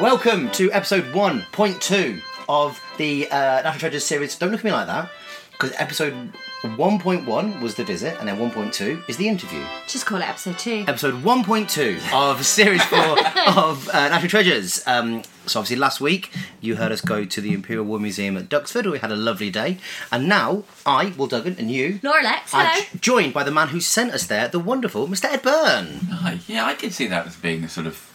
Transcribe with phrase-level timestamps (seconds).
[0.00, 4.36] Welcome to episode 1.2 of the uh, National Treasures series.
[4.36, 5.08] Don't look at me like that,
[5.52, 9.64] because episode 1.1 was the visit, and then 1.2 is the interview.
[9.86, 10.84] Just call it episode two.
[10.88, 12.98] Episode 1.2 of series 4
[13.56, 14.82] of uh, National Treasures.
[14.86, 18.48] Um, so, obviously, last week you heard us go to the Imperial War Museum at
[18.48, 18.82] Duxford.
[18.84, 19.78] where We had a lovely day.
[20.10, 22.84] And now, I, Will Duggan, and you Laura Lexx, are hello.
[22.92, 25.26] j- joined by the man who sent us there, the wonderful Mr.
[25.26, 26.00] Ed Byrne.
[26.10, 26.40] Hi.
[26.48, 28.10] Yeah, I can see that as being a sort of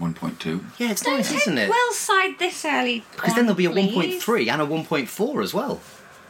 [0.00, 0.64] one one point two.
[0.78, 1.68] Yeah, it's nice, isn't it?
[1.70, 3.04] Well side this early.
[3.12, 4.22] Because then there'll be a please.
[4.24, 5.80] 1.3 and a 1.4 as well.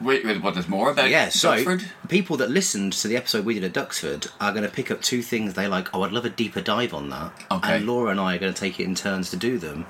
[0.00, 0.54] Wait, wait, what?
[0.54, 1.84] There's more about Yeah, so Duxford?
[2.08, 5.02] people that listened to the episode we did at Duxford are going to pick up
[5.02, 5.94] two things they like.
[5.94, 7.32] Oh, I'd love a deeper dive on that.
[7.50, 7.76] Okay.
[7.76, 9.84] And Laura and I are going to take it in turns to do them,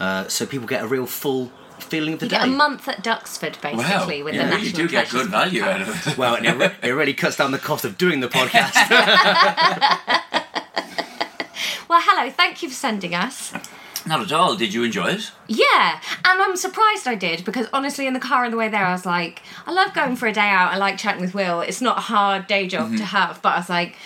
[0.00, 2.38] uh, so people get a real full feeling of the You day.
[2.38, 4.24] get a month at Duxford basically Wow.
[4.24, 6.18] with yeah, the National you do get good value out of it.
[6.18, 8.74] well, it, re- it really cuts down the cost of doing the podcast.
[11.92, 12.30] Well, hello.
[12.30, 13.52] Thank you for sending us.
[14.06, 14.56] Not at all.
[14.56, 15.30] Did you enjoy it?
[15.46, 18.86] Yeah, and I'm surprised I did because honestly, in the car on the way there,
[18.86, 20.72] I was like, I love going for a day out.
[20.72, 21.60] I like chatting with Will.
[21.60, 22.96] It's not a hard day job Mm-hmm.
[22.96, 23.96] to have, but I was like,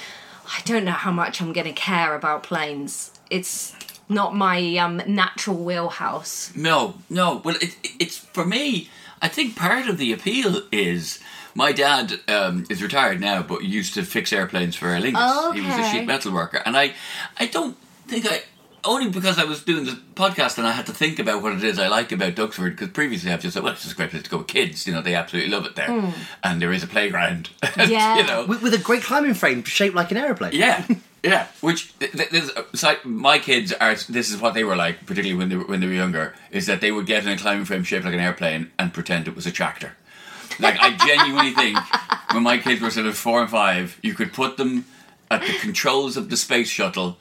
[0.48, 3.12] I don't know how much I'm going to care about planes.
[3.30, 3.72] It's
[4.08, 6.50] not my um, natural wheelhouse.
[6.56, 7.40] No, no.
[7.44, 8.90] Well, it, it- it's for me.
[9.22, 11.20] I think part of the appeal is
[11.56, 15.54] my dad um, is retired now, but used to fix airplanes for Aer Lingus.
[15.54, 16.92] He was a sheet metal worker, and I,
[17.38, 18.42] I don't think I.
[18.84, 21.64] Only because I was doing the podcast and I had to think about what it
[21.64, 22.70] is I like about Duxford.
[22.70, 24.86] Because previously I've just said, well, it's just a great place to go with kids.
[24.86, 27.50] You know, they absolutely love it there, and there is a playground.
[27.76, 28.18] Yeah.
[28.18, 30.52] you know, with, with a great climbing frame shaped like an aeroplane.
[30.52, 30.86] yeah,
[31.24, 31.48] yeah.
[31.62, 32.44] Which th- th-
[32.74, 33.96] so my kids are.
[33.96, 36.34] This is what they were like, particularly when they were, when they were younger.
[36.52, 39.26] Is that they would get in a climbing frame shaped like an airplane and pretend
[39.26, 39.96] it was a tractor.
[40.58, 41.78] Like I genuinely think
[42.32, 44.84] when my kids were sort of four and five, you could put them
[45.30, 47.18] at the controls of the space shuttle.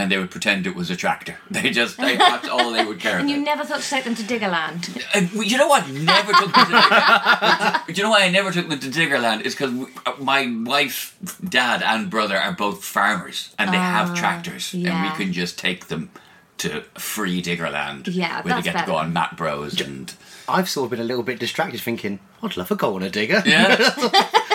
[0.00, 1.38] And they would pretend it was a tractor.
[1.50, 3.36] They just, they, that's all they would care And about.
[3.36, 4.96] you never thought to take them to Diggerland.
[4.96, 5.88] Uh, and you know what?
[5.90, 7.86] Never took them to Diggerland.
[7.86, 9.40] Do you know why I never took them to Diggerland?
[9.40, 9.72] Is because
[10.06, 11.12] uh, my wife's
[11.42, 15.58] dad and brother are both farmers and they have ah, tractors, and we can just
[15.58, 16.10] take them
[16.58, 18.06] to free Diggerland.
[18.06, 19.04] Yeah, where that's they get to go better.
[19.06, 20.14] on Matt Bros and
[20.48, 23.10] I've sort of been a little bit distracted, thinking, I'd love a go on a
[23.10, 23.42] digger.
[23.46, 23.76] yeah.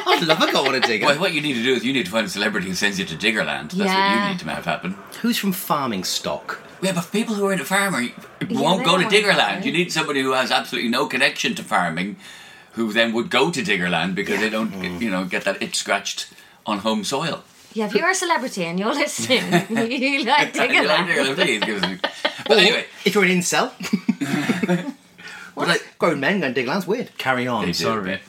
[0.05, 1.05] I'd love a go on a digger.
[1.05, 2.99] well, what you need to do is you need to find a celebrity who sends
[2.99, 3.71] you to Diggerland.
[3.71, 4.95] That's what you need to have happen.
[5.21, 6.61] Who's from farming stock?
[6.81, 8.11] Yeah, but people who are into farming
[8.49, 9.59] won't they go to wanna Diggerland.
[9.61, 9.65] go.
[9.67, 12.17] You need somebody who has absolutely no connection to farming,
[12.73, 14.99] who then would go to Diggerland because they don't, Mm.
[15.01, 16.27] you know, get that itch scratched
[16.65, 17.43] on home soil.
[17.73, 21.07] Yeah, if you're a celebrity and you're listening, you like You like Diggerland.
[21.07, 21.99] Diggerland, please give us
[22.47, 23.71] But anyway, If you're an incel,
[25.55, 27.17] but like, grown men going Diggerland's weird.
[27.17, 27.65] Carry on.
[27.65, 28.19] They sorry.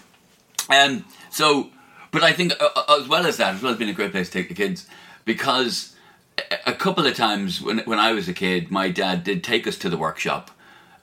[0.70, 1.70] Um, so,
[2.10, 4.12] but I think uh, uh, as well as that, as well as being a great
[4.12, 4.86] place to take the kids,
[5.24, 5.94] because
[6.38, 9.66] a- a couple of times when when I was a kid, my dad did take
[9.66, 10.50] us to the workshop,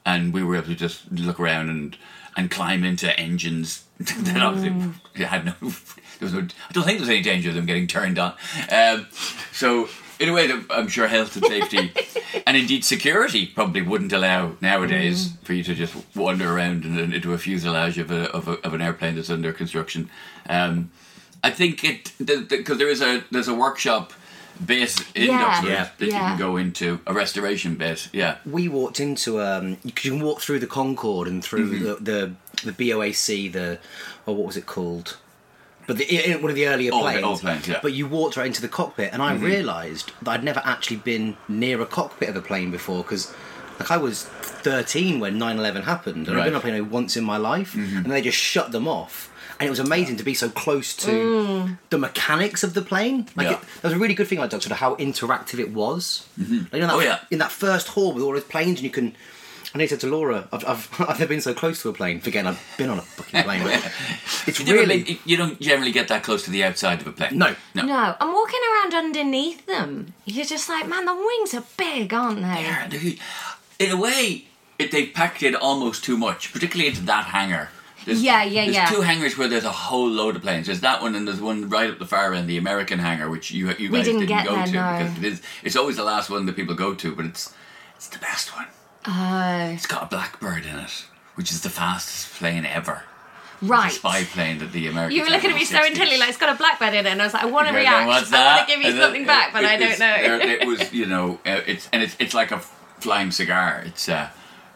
[0.05, 1.97] and we were able to just look around and
[2.37, 4.93] and climb into engines that obviously
[5.25, 5.53] had no.
[6.19, 6.41] There was no.
[6.69, 8.33] I don't think there was any danger of them getting turned on.
[8.71, 9.07] Um,
[9.51, 9.89] so.
[10.21, 11.91] In a way that I'm sure health and safety,
[12.47, 17.33] and indeed security, probably wouldn't allow nowadays for you to just wander around and, into
[17.33, 20.09] a fuselage of, a, of, a, of an airplane that's under construction.
[20.47, 20.91] Um,
[21.43, 24.13] I think it because there is a there's a workshop
[24.63, 25.41] bit in Yeah.
[25.61, 25.89] Duxford Yeah.
[25.97, 28.09] that you can go into a restoration bit.
[28.13, 32.03] Yeah, we walked into um because you can walk through the Concorde and through Mm-hmm.
[32.03, 33.79] the, the the BOAC the
[34.27, 35.17] or what was it called
[35.91, 37.73] but the, in one of the earlier the planes, old planes, yeah.
[37.75, 37.81] Mm-hmm.
[37.81, 41.37] but you walked right into the cockpit and I realised that I'd never actually been
[41.47, 43.33] near a cockpit of a plane before because
[43.79, 46.43] like I was 13 when 9/11 happened, and I've Right.
[46.45, 49.29] been on a plane once in my life, and they just shut them off.
[49.59, 51.77] And it was amazing to be so close to Mm.
[51.91, 53.27] the mechanics of the plane.
[53.35, 53.53] Like Yeah.
[53.53, 56.23] it, that was a really good thing, like Doug, sort of how interactive it was.
[56.39, 56.57] Mm-hmm.
[56.57, 57.19] Like, you know, that, Oh, yeah.
[57.31, 59.15] in that first hall with all those planes, and you can.
[59.73, 62.19] And I said to Laura, I've, I've, I've never been so close to a plane.
[62.19, 63.61] Forgetting I've been on a fucking plane.
[64.45, 67.11] it's You, never- really you don't generally get that close to the outside of a
[67.13, 67.37] plane.
[67.37, 67.55] no.
[67.73, 67.83] No.
[67.83, 70.13] No, I'm walking around underneath them.
[70.25, 72.63] You're just like, man, the wings are big, aren't they?
[72.63, 73.17] Yeah, they-
[73.79, 74.45] In a way,
[74.77, 77.69] it, they've packed it almost too much, particularly into that hangar.
[78.03, 78.85] There's, Yeah, yeah, there's yeah.
[78.89, 80.65] two hangars where there's a whole load of planes.
[80.65, 83.51] There's that one, and there's one right up the far end, the American hangar, which
[83.51, 84.97] you you guys didn't didn't, get go there, to no.
[84.97, 85.41] because it is.
[85.63, 87.53] It's always the last one that people go to, but it's
[87.95, 88.65] it's the best one.
[89.07, 91.05] Oh, It's got a Blackbird in it,
[91.35, 93.03] which is the fastest plane ever.
[93.61, 93.91] It's right.
[93.91, 95.15] a spy plane that the Americans.
[95.17, 97.09] You were looking at me the so intently, like it's got a blackbird in it,
[97.11, 98.07] and I was like, I want to react.
[98.07, 100.17] what's I want to give you And something it- back, but it- I don't know.
[100.39, 103.83] there- It was, you know, uh, it's and it's it's like a flying cigar.
[103.85, 104.29] It's uh,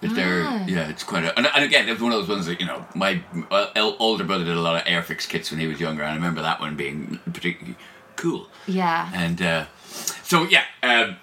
[0.03, 0.63] Ah.
[0.67, 2.67] yeah, it's quite a and, and again, it was one of those ones that you
[2.67, 6.03] know, my uh, older brother did a lot of Airfix kits when he was younger,
[6.03, 7.77] and I remember that one being particularly
[8.15, 8.47] cool.
[8.67, 9.09] Yeah.
[9.15, 9.65] And uh,
[10.21, 10.63] so yeah.
[10.83, 11.15] Um,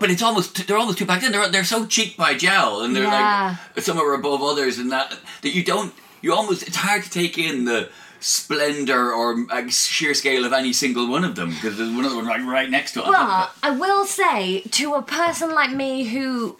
[0.00, 1.32] but it's almost they're almost too packed in.
[1.32, 3.56] They're they're so cheap by gel, and they're Yeah.
[3.76, 5.92] like some are above others, and that that you don't
[6.22, 7.88] you almost it's hard to take in the
[8.20, 12.12] splendor or uh, sheer scale of any single one of them because there's one of
[12.12, 13.06] them right right next to it.
[13.06, 16.56] But I will say to a person like me who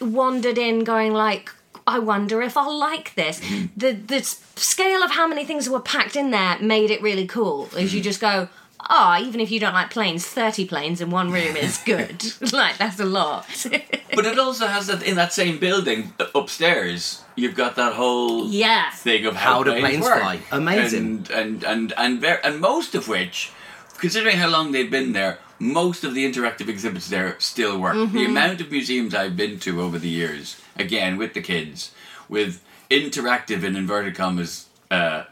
[0.00, 1.50] wandered in going like,
[1.86, 3.40] I wonder if I'll like this.
[3.40, 3.66] Mm-hmm.
[3.76, 4.22] The the
[4.56, 7.64] scale of how many things were packed in there made it really cool.
[7.66, 7.96] As Mm-hmm.
[7.96, 8.48] you just go,
[8.88, 12.24] ah, even if you don't like planes, thirty planes in one room is good.
[12.52, 13.46] like that's a lot.
[14.12, 17.22] But it also has that in that same building upstairs.
[17.36, 18.90] You've got that whole yeah.
[18.90, 20.18] thing of how, How do planes, planes work.
[20.20, 20.40] fly?
[20.50, 21.04] Amazing.
[21.06, 23.52] and and and and, ver- and most of which,
[23.98, 27.94] considering how long they've been there, most of the interactive exhibits there still work.
[27.94, 28.16] Mm-hmm.
[28.16, 31.92] The amount of museums I've been to over the years, again with the kids,
[32.28, 35.24] with interactive in inverted commas uh,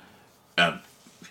[0.57, 0.79] uh,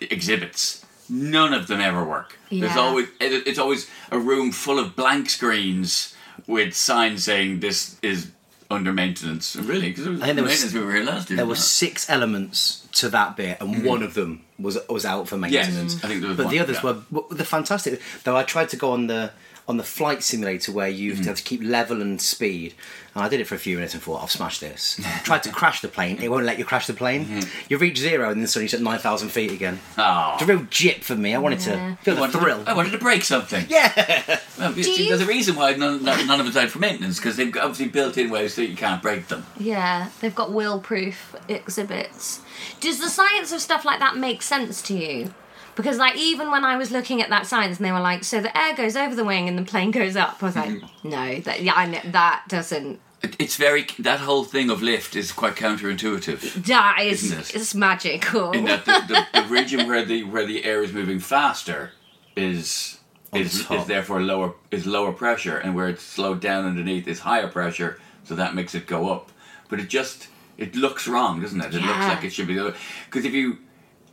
[0.00, 0.84] exhibits.
[1.10, 2.38] None of them ever work.
[2.50, 6.14] There's always it, it's always a room full of blank screens
[6.46, 8.30] with signs saying this is
[8.70, 9.56] under maintenance.
[9.56, 11.36] Really, because it was I think there was- maintenance we were here last year.
[11.38, 13.86] There were six elements to that bit, and mm-hmm.
[13.86, 15.50] one of them was was out for it?
[15.50, 16.04] yes, maintenance.
[16.04, 16.92] I think there was But one, the others yeah.
[17.10, 18.00] were, were the fantastic.
[18.24, 19.32] Though I tried to go on the
[19.68, 21.26] on the flight simulator where you Mm.
[21.26, 22.74] have to keep level and speed,
[23.14, 24.98] and I did it for a few minutes and thought I've smashed this.
[25.24, 27.26] tried to crash the plane, it won't let you crash the plane.
[27.26, 27.48] Mm-hmm.
[27.68, 29.80] You reach zero and then suddenly it's at nine thousand feet again.
[29.98, 30.34] Aw.
[30.34, 31.34] It's a real jip for me.
[31.34, 31.96] I wanted Yeah.
[31.96, 32.64] to feel I the wanted, thrill.
[32.64, 33.66] To, I wanted to break something.
[33.68, 36.56] Yeah, Well, you Do see, you- there's a reason why none, none none of it's
[36.56, 39.44] out for maintenance because they've obviously built in ways that you can't break them.
[39.58, 42.40] Yeah, they've got wheel-proof exhibits.
[42.80, 45.34] Does the science of stuff like that make sense to you?
[45.78, 48.40] Because like even when I was looking at that science and they were like, so
[48.42, 51.08] the air goes over the wing and the plane goes up, I was like, Mm-hmm.
[51.08, 53.00] no, that yeah, I know, that doesn't.
[53.38, 56.66] It's very that whole thing of lift is quite counterintuitive.
[56.66, 57.54] That is Isn't it?
[57.56, 58.52] it's magical.
[58.52, 61.92] In that the, the, the region where the where the air is moving faster
[62.36, 62.98] is
[63.34, 67.48] is, is therefore lower is lower pressure, and where it's slowed down underneath is higher
[67.48, 69.30] pressure, so that makes it go up.
[69.68, 71.74] But it just it looks wrong, doesn't it?
[71.74, 72.74] It looks like it should be the.
[73.06, 73.58] Because if you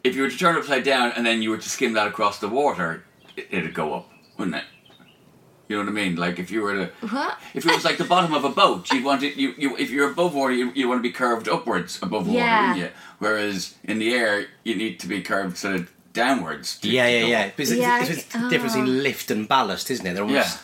[0.06, 2.08] if you were to turn it upside down and then you were to skim that
[2.08, 3.04] across the water,
[3.36, 4.64] it, it'd go up, wouldn't it?
[5.68, 6.16] You know what I mean?
[6.16, 7.40] Like if you were to What?
[7.56, 9.36] if it was like the bottom of a boat, you'd want it.
[9.36, 12.38] You, you if you're above water, you, you want to be curved upwards above water,
[12.40, 12.68] Yeah.
[12.74, 12.92] wouldn't you?
[13.18, 16.78] Whereas in the air, you need to be curved sort of downwards.
[16.80, 17.42] to- yeah, to yeah, go yeah.
[17.48, 17.52] up.
[17.58, 20.14] But it's, Yeah, it's, it's I- the difference in lift and ballast, isn't it?
[20.14, 20.60] They're almost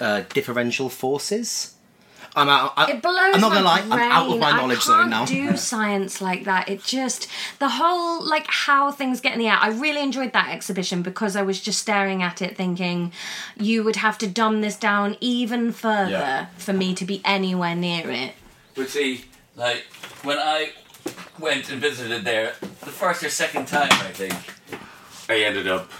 [0.00, 1.74] uh, differential forces.
[2.36, 2.72] I'm out.
[2.76, 3.16] I, It blows.
[3.34, 3.80] I'm not gonna my lie.
[3.80, 4.40] I'm out of brain.
[4.40, 5.24] my I knowledge can't zone now.
[5.24, 6.68] do science like that.
[6.68, 9.58] It just the whole like how things get in the air.
[9.60, 13.12] I really enjoyed that exhibition because I was just staring at it, thinking
[13.56, 16.46] you would have to dumb this down even further Yeah.
[16.58, 18.34] for me to be anywhere near it.
[18.74, 19.24] But see,
[19.56, 19.84] like
[20.22, 20.72] when I
[21.38, 24.34] went and visited there, the first or second time, I think,
[25.28, 25.90] I ended up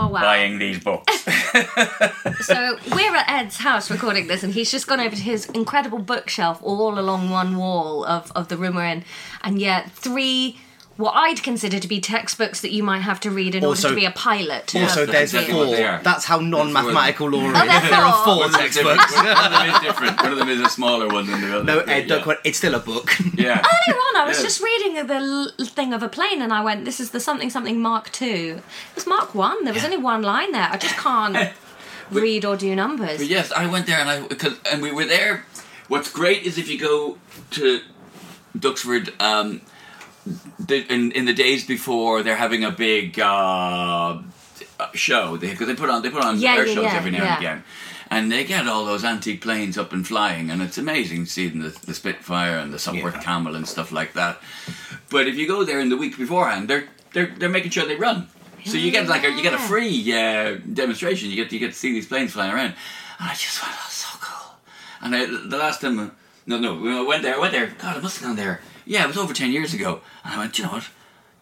[0.00, 0.20] Oh wow!
[0.22, 1.26] buying these books.
[2.40, 5.98] So we're at Ed's house recording this, and he's just gone over to his incredible
[5.98, 9.04] bookshelf all along one wall of, of the room we're in,
[9.42, 10.58] and yet three
[11.00, 13.94] what I'd consider to be textbooks that you might have to read in Also- order
[13.96, 14.74] to be a pilot.
[14.76, 15.86] Also, of there's exactly what they four.
[15.92, 16.02] are.
[16.02, 17.56] That's how non-mathematical law is.
[17.56, 18.24] Oh, there are four.
[18.24, 19.00] four One of them is different.
[19.00, 19.26] textbooks.
[19.26, 20.22] One of them is different.
[20.22, 21.64] One of them is a smaller one than the other.
[21.64, 22.38] No, But Ed, don't quite.
[22.44, 23.10] It's still a book.
[23.34, 23.58] Yeah.
[23.58, 24.44] Earlier on, I was Yeah.
[24.44, 27.48] just reading the l- thing of a plane, and I went, "This is the something
[27.50, 28.60] something Mark Two.
[28.90, 29.64] It was Mark One.
[29.64, 30.68] There was only one line there.
[30.70, 31.36] I just can't
[32.10, 33.18] read or do numbers.
[33.18, 35.46] But yes, I went there and I cause, and we were there.
[35.88, 37.18] What's great is if you go
[37.52, 37.80] to
[38.58, 39.60] Duxford um,
[40.58, 44.18] the, in in the days before they're having a big uh,
[44.94, 47.24] show because they, put on they put on Yeah, air yeah, shows yeah, every now
[47.24, 47.34] yeah.
[47.34, 47.64] and again.
[48.10, 51.70] and they get all those antique planes up and flying, and it's amazing seeing the,
[51.86, 53.22] the Spitfire and the Sopwith Yeah.
[53.22, 54.38] Camel and stuff like that.
[55.10, 57.96] But if you go there in the week beforehand, they're they're they're making sure they
[57.96, 58.28] run.
[58.66, 61.30] So you get like a you get a free uh, demonstration.
[61.30, 62.74] You get you get to see these planes flying around,
[63.18, 64.52] and I just went, "Oh, so cool."
[65.02, 66.10] And I, the last time, uh,
[66.46, 67.68] no, no, I went there, I went there.
[67.80, 68.60] God, I must have gone there.
[68.90, 70.00] Yeah, it was over ten years ago.
[70.24, 70.88] And I went, you know what?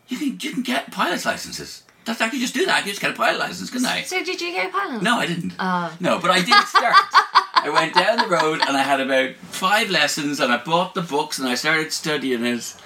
[0.06, 1.82] You can you can get pilot's licenses.
[2.04, 2.76] That's I could just do that.
[2.76, 4.02] I could just get a pilot license, couldn't I?
[4.02, 5.02] So did you go pilot?
[5.02, 5.54] No, I didn't.
[5.58, 5.96] Oh.
[5.98, 6.94] No, but I did start.
[7.54, 11.00] I went down the road and I had about five lessons and I bought the
[11.00, 12.76] books and I started studying it,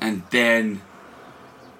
[0.00, 0.82] and then.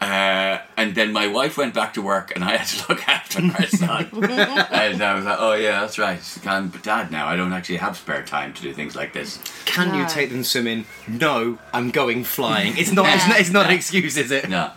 [0.01, 3.43] Uh, and then my wife went back to work, and I had to look after
[3.43, 4.09] our son.
[4.13, 6.19] and I was like, "Oh yeah, that's right.
[6.47, 7.27] I'm dad now.
[7.27, 10.43] I don't actually have spare time to do things like this." Can you take them
[10.43, 10.87] swimming?
[11.07, 12.79] No, I'm going flying.
[12.79, 13.07] It's not.
[13.15, 14.49] It's not, it's not an excuse, is it?
[14.49, 14.71] No,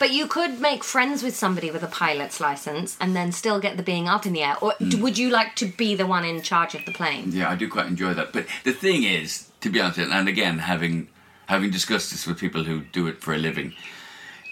[0.00, 3.76] But you could make friends with somebody with a pilot's license and then still get
[3.76, 4.56] the being up in the air.
[4.60, 7.30] Or d would you like to be the one in charge of the plane?
[7.30, 8.32] Yeah, I do quite enjoy that.
[8.32, 11.06] But the thing is, to be honest, and again, having
[11.46, 13.72] having discussed this with people who do it for a living,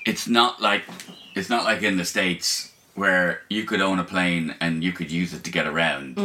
[0.05, 0.85] it's not like
[1.35, 5.11] it's not like in the states where you could own a plane and you could
[5.11, 6.17] use it to get around.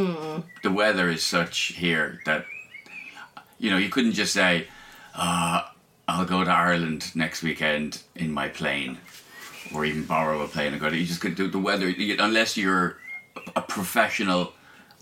[0.61, 2.45] The weather is such here that
[3.57, 4.67] you know you couldn't just say,
[5.15, 5.63] uh,
[6.07, 8.99] "I'll go to Ireland next weekend in my plane,"
[9.73, 10.89] or even borrow a plane and go.
[10.89, 12.97] to You just could do the weather unless you're
[13.55, 14.53] a professional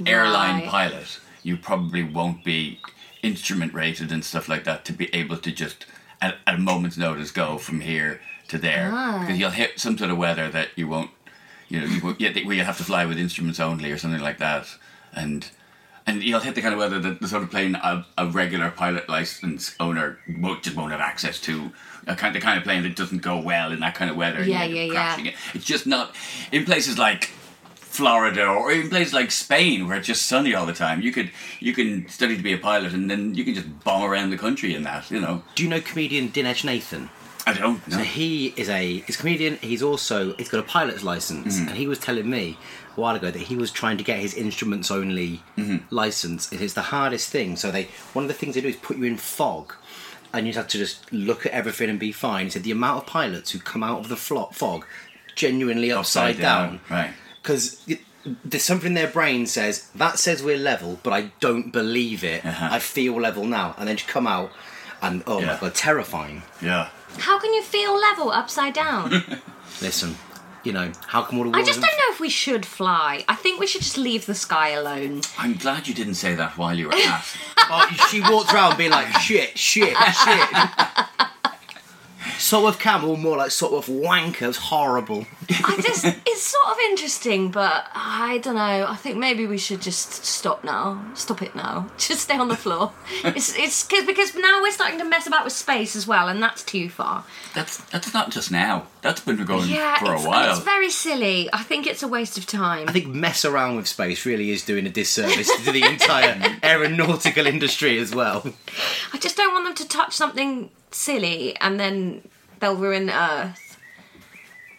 [0.06, 0.70] airline Right.
[0.70, 1.20] pilot.
[1.44, 2.80] You probably won't be
[3.24, 5.86] instrument rated and stuff like that to be able to just
[6.22, 9.20] at, at a moment's notice go from here to there ah.
[9.22, 11.12] because you'll hit some sort of weather that you won't
[11.70, 14.22] you know you, won't- you, where you have to fly with instruments only or something
[14.22, 14.68] like that
[15.14, 15.50] and
[16.08, 18.72] and you'll hit the kind of weather that the sort of plane a, a regular
[18.72, 21.72] pilot license owner won't, just won't have access to.
[22.08, 24.38] A kind, the kind of plane that doesn't go well in that kind of weather.
[24.40, 25.20] and Yeah, end yeah, yeah.
[25.26, 25.34] It.
[25.54, 26.16] It's just not
[26.54, 27.26] in places like
[27.76, 31.02] Florida or even places like Spain where it's just sunny all the time.
[31.02, 34.04] You could you can study to be a pilot and then you can just bomb
[34.04, 35.12] around the country in that.
[35.12, 37.10] You know, Do you know comedian Dinesh Nathan?
[37.50, 37.98] I don't know.
[37.98, 39.58] So he is a he's a comedian.
[39.62, 41.68] He's also he's got a pilot's license, Mm-hmm.
[41.70, 42.58] and he was telling me
[42.96, 45.78] a while ago that he was trying to get his instruments only Mm-hmm.
[45.96, 46.52] license.
[46.52, 47.56] It is the hardest thing.
[47.56, 49.74] So they one of the things they do is put you in fog,
[50.34, 52.46] and you have to just look at everything and be fine.
[52.46, 54.86] He said the amount of pilots who come out of the fog
[55.36, 57.12] genuinely upside, Upside down, down, right.
[57.42, 57.86] Because
[58.44, 62.46] there's something in their brain says that says we're level, but I don't believe it.
[62.46, 62.70] Uh-huh.
[62.72, 64.52] I feel level now, and then you come out,
[65.02, 66.42] and oh my god, terrifying.
[66.62, 66.90] Yeah.
[67.20, 69.12] How can you feel level upside down?
[69.82, 70.16] Listen,
[70.64, 73.24] you know, how come all the I just don't know if we should fly.
[73.28, 75.22] I think we should just leave the sky alone.
[75.38, 77.26] I'm glad you didn't say that while you were at.
[77.70, 80.50] Oh, she walked around being like, shit, shit, shit.
[82.40, 85.26] sort of camel, more like sort of wankers, horrible.
[85.50, 88.86] I just, it's sort of interesting, but I don't know.
[88.88, 91.04] I think maybe we should just stop now.
[91.14, 91.90] Stop it now.
[91.98, 92.92] Just stay on the floor.
[93.24, 96.42] it's it's cause, because now we're starting to mess about with space as well, and
[96.42, 97.24] that's too far.
[97.56, 98.88] That's that's not just now.
[99.02, 100.50] That's been going Yeah, for a it's, while.
[100.56, 101.50] it's very silly.
[101.54, 102.88] I think it's a waste of time.
[102.90, 107.46] I think mess around with space really is doing a disservice to the entire aeronautical
[107.48, 108.44] industry as well.
[109.14, 112.22] I just don't want them to touch something silly and then
[112.60, 113.64] they'll ruin Earth.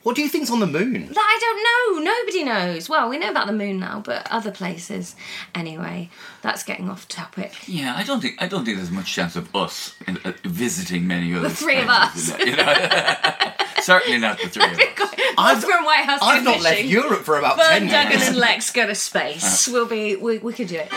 [0.05, 1.09] What do you think's on the moon?
[1.09, 2.13] That I don't know.
[2.13, 2.89] Nobody knows.
[2.89, 5.15] Well, we know about the moon now, but other places.
[5.55, 6.09] Anyway,
[6.41, 7.53] that's getting off topic.
[7.69, 11.07] Yeah, I don't think I don't think there's much chance of us in, uh, visiting
[11.07, 11.49] many other.
[11.49, 12.39] The three of places, us.
[12.39, 13.53] You know?
[13.83, 15.15] Certainly not the three of us.
[15.37, 16.85] Oscar and Whitehouse I've go not left.
[16.85, 18.29] Europe for about But ten Duggan years.
[18.29, 19.69] and Lexx go to space.
[19.69, 20.17] We'll be.
[20.17, 20.89] We, we could do it.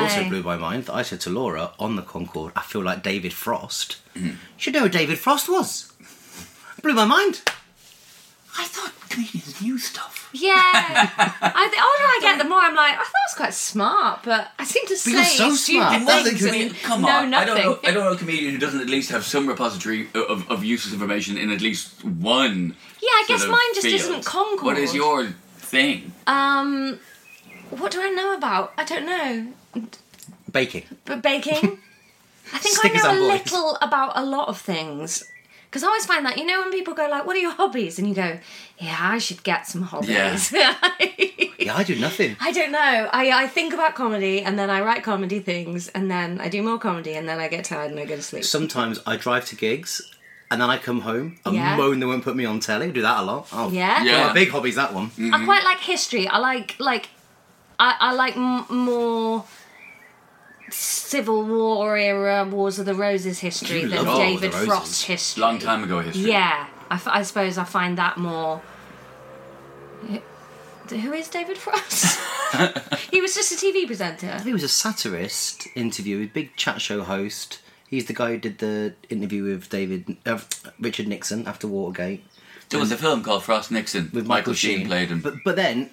[0.00, 2.82] It also blew my mind that I said to Laura on the Concorde, I feel
[2.82, 3.98] like David Frost.
[4.14, 5.92] You should know who David Frost was.
[6.82, 7.42] Blew my mind.
[8.58, 10.28] I thought comedians knew stuff.
[10.32, 10.52] Yeah.
[10.56, 14.20] I, the older I get, the more I'm like, I thought I was quite smart,
[14.24, 16.06] but I seem to say you're so stupid smart.
[16.06, 17.78] That's things a comedian- Come know on, I don't know.
[17.84, 20.92] I don't know a comedian who doesn't at least have some repository of, of useless
[20.94, 22.76] information in at least one.
[23.02, 24.00] Yeah, I guess mine just field.
[24.00, 24.64] isn't Concorde.
[24.64, 25.26] What is your
[25.58, 26.12] thing?
[26.26, 26.98] Um,
[27.70, 28.72] what do I know about?
[28.76, 29.52] I don't know.
[30.50, 30.84] Baking.
[31.04, 31.78] But baking?
[32.52, 33.40] I think Stickers I know a boys.
[33.52, 35.24] little about a lot of things.
[35.68, 38.00] Because I always find that, you know, when people go like, what are your hobbies?
[38.00, 38.38] And you go,
[38.78, 40.52] yeah, I should get some hobbies.
[40.52, 40.74] Yeah,
[41.60, 42.36] yeah I do nothing.
[42.40, 43.08] I don't know.
[43.12, 46.60] I, I think about comedy and then I write comedy things and then I do
[46.62, 48.44] more comedy and then I get tired and I go to sleep.
[48.44, 50.00] Sometimes I drive to gigs
[50.50, 51.76] and then I come home and Yeah.
[51.76, 52.88] moan they won't put me on telly.
[52.88, 53.46] I do that a lot.
[53.52, 54.02] Oh, Yeah?
[54.02, 54.18] Yeah.
[54.18, 55.12] One my big hobby's that one.
[55.32, 56.26] I quite like history.
[56.26, 57.10] I like like
[57.80, 59.44] I, I like m- more
[60.70, 64.52] Civil War era Wars of the Roses history You than love War of the David
[64.54, 64.66] Roses.
[64.68, 65.40] Frost history.
[65.40, 66.30] Long time ago history.
[66.30, 68.60] Yeah, I, f- I suppose I find that more
[70.90, 72.18] Who is David Frost?
[73.10, 74.40] he was just a TV presenter.
[74.42, 77.60] He was a satirist, interviewer, big chat show host.
[77.88, 80.38] He's the guy who did the interview with David uh,
[80.78, 82.24] Richard Nixon after Watergate
[82.68, 84.86] There was a film called Frost Nixon with Michael, Sheen.
[84.86, 85.20] played him.
[85.20, 85.90] But but then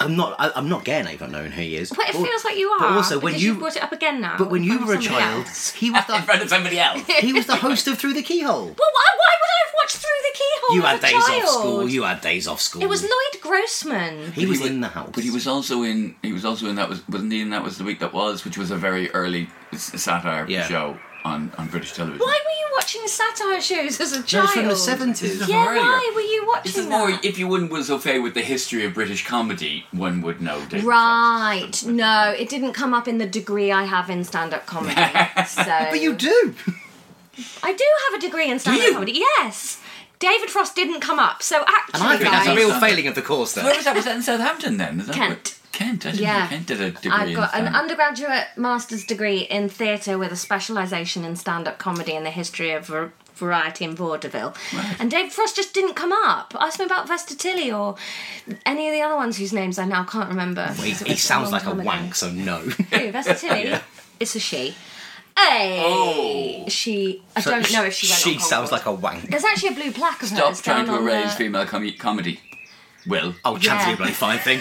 [0.00, 1.90] I'm not I, I'm not getting even knowing who he is.
[1.90, 2.78] But it But- feels like you are.
[2.80, 4.36] But also when because you brought it up again now.
[4.38, 5.70] but when you were a front of somebody child, else.
[5.72, 7.06] he was in front of somebody else.
[7.20, 8.66] he was the host of Through the Keyhole.
[8.78, 10.74] Well, why, why would I have watched through the keyhole?
[10.76, 11.42] You as had a days child?
[11.44, 11.88] off school.
[11.88, 12.82] You had days off school.
[12.82, 14.32] It was Lloyd Grossman.
[14.32, 15.10] he was in the house.
[15.14, 16.14] But he was also in.
[16.22, 18.44] He was also in that was wasn't he in that was the week that was,
[18.44, 20.66] which was a very early satire Yeah.
[20.66, 22.20] show on on British television.
[22.20, 24.44] Why were you watching satire shows as a No, child?
[24.44, 25.48] it's from the seventies.
[25.48, 25.80] Yeah, Earlier.
[25.82, 26.90] why were you watching This is that?
[26.98, 27.18] more.
[27.22, 30.58] If you wouldn't was au fait with the history of British comedy, one would know.
[30.66, 31.76] David Right.
[31.84, 34.94] No, it didn't come up in the degree I have in stand-up comedy.
[35.46, 36.54] so But you do.
[37.62, 39.12] I do have a degree in stand-up comedy.
[39.38, 39.80] Yes.
[40.20, 41.42] David Frost didn't come up.
[41.42, 43.54] So actually, And I think that's a real failing of the course Frost.
[43.56, 43.64] there.
[43.64, 43.94] Where was that?
[43.96, 45.00] Was that in Southampton then?
[45.00, 45.28] Is Kent.
[45.28, 45.57] Where?
[45.78, 46.06] Kent.
[46.06, 46.42] I didn't Yeah.
[46.44, 50.36] know Kent did a degree I've got an undergraduate master's degree in theatre with a
[50.36, 54.52] specialisation in stand-up comedy and the history of var- variety in vaudeville.
[54.98, 56.54] And David Frost just didn't come up.
[56.58, 57.94] Ask me about Vesta Tilley or
[58.66, 60.66] any of the other ones whose names I now can't remember.
[60.74, 61.82] He, he sounds long like a ago.
[61.84, 62.58] wank, so no.
[62.58, 63.78] Who, Vesta Tilley?
[64.18, 64.74] It's a she.
[65.38, 66.64] Hey, Oh.
[66.68, 67.22] she.
[67.36, 68.20] I don't know if she went.
[68.20, 69.30] She sounds like a wank.
[69.30, 71.92] There's actually a blue plaque of Stop hers trying down to erase the- female com-
[71.96, 72.40] comedy.
[73.08, 73.34] Will.
[73.44, 73.96] Oh, chance Yeah.
[73.96, 74.60] bloody fine thing.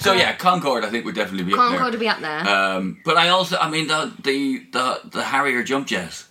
[0.00, 0.84] So yeah, Concorde.
[0.84, 1.68] I think would definitely be up there.
[1.68, 2.48] Concorde to be up there.
[2.48, 6.24] Um, but I also, I mean, the the the, the Harrier jump jet,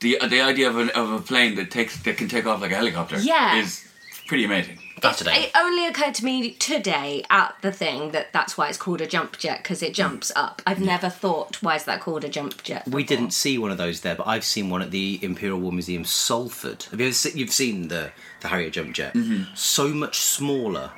[0.00, 2.72] the the idea of, an, of a plane that takes that can take off like
[2.72, 3.56] a helicopter, Yeah.
[3.58, 3.85] is
[4.26, 4.78] pretty amazing.
[5.00, 5.44] That's today.
[5.44, 9.06] It only occurred to me today at the thing that that's why it's called a
[9.06, 10.42] jump jet because it jumps mm.
[10.42, 10.62] up.
[10.66, 12.86] I've never thought why is that called a jump jet.
[12.86, 13.16] We before.
[13.16, 16.04] didn't see one of those there, but I've seen one at the Imperial War Museum,
[16.04, 16.84] Salford.
[16.90, 19.14] Have you ever se- you've seen the the Harrier jump jet?
[19.14, 19.54] Mm-hmm.
[19.54, 20.92] So much smaller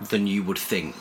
[0.00, 0.94] than you would think.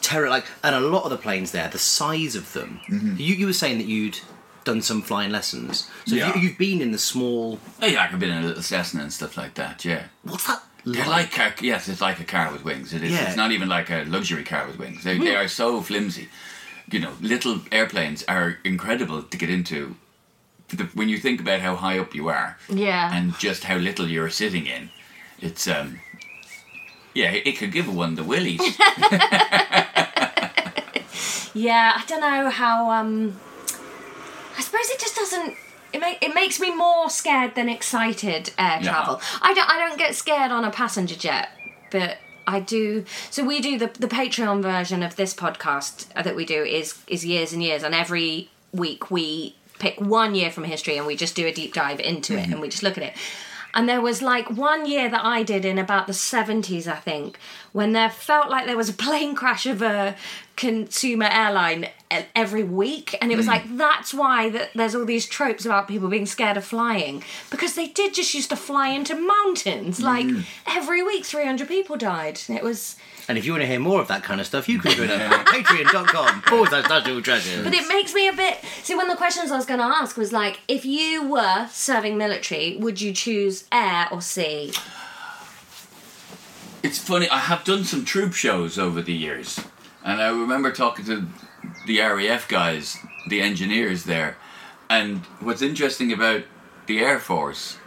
[0.00, 2.80] Terror, like, and a lot of the planes there, the size of them.
[2.88, 3.16] Mm-hmm.
[3.18, 4.18] You you were saying that you'd
[4.64, 6.34] done some flying lessons, so Yeah.
[6.34, 7.58] you, you've been in the small.
[7.82, 9.84] Oh, yeah, I've been in a little Cessna and stuff like that.
[9.84, 10.62] Yeah, What's that?
[10.84, 12.92] They're like car, yes, it's like a car with wings.
[12.94, 13.12] It is.
[13.12, 13.26] Yeah.
[13.28, 15.04] It's not even like a luxury car with wings.
[15.04, 16.28] They, they are so flimsy.
[16.90, 19.94] You know, little airplanes are incredible to get into.
[20.68, 23.10] The, when you think about how high up you are, Yeah.
[23.16, 24.90] and just how little you're sitting in,
[25.40, 25.98] it's um,
[27.14, 28.60] yeah, it, it could give one the willies.
[31.52, 32.90] Yeah, I don't know how.
[32.90, 33.38] um
[34.56, 35.56] I suppose it just doesn't.
[35.92, 38.90] It, make, it makes me more scared than excited air Yeah.
[38.90, 39.20] travel.
[39.42, 39.68] I don't.
[39.68, 41.50] I don't get scared on a passenger jet,
[41.90, 43.04] but I do.
[43.30, 47.24] So we do the the Patreon version of this podcast that we do is is
[47.24, 51.34] years and years, and every week we pick one year from history and we just
[51.34, 52.52] do a deep dive into it mm-hmm.
[52.52, 53.14] and we just look at it.
[53.72, 57.38] And there was like one year that I did in about the 70s, I think,
[57.72, 60.16] when there felt like there was a plane crash of a
[60.56, 61.88] consumer airline
[62.34, 63.16] every week.
[63.20, 63.52] And it was hmm.
[63.52, 67.22] like, that's why that there's all these tropes about people being scared of flying.
[67.50, 69.98] Because they did just used to fly into mountains.
[69.98, 70.04] Hmm.
[70.04, 70.26] Like
[70.66, 72.40] every week, 300 people died.
[72.48, 72.96] And it was.
[73.28, 75.06] And if you want to hear more of that kind of stuff, you can go
[75.06, 77.64] to patreon.com forward slash National Treasures.
[77.64, 78.58] But it makes me a bit.
[78.82, 81.68] See, one of the questions I was going to ask was like, if you were
[81.70, 84.72] serving military, would you choose air or sea?
[86.82, 87.28] It's funny.
[87.28, 89.60] I have done some troop shows over the years,
[90.02, 91.26] and I remember talking to
[91.90, 94.36] the RAF guys, the engineers there,
[94.88, 96.44] and what's interesting about
[96.86, 97.78] the Air Force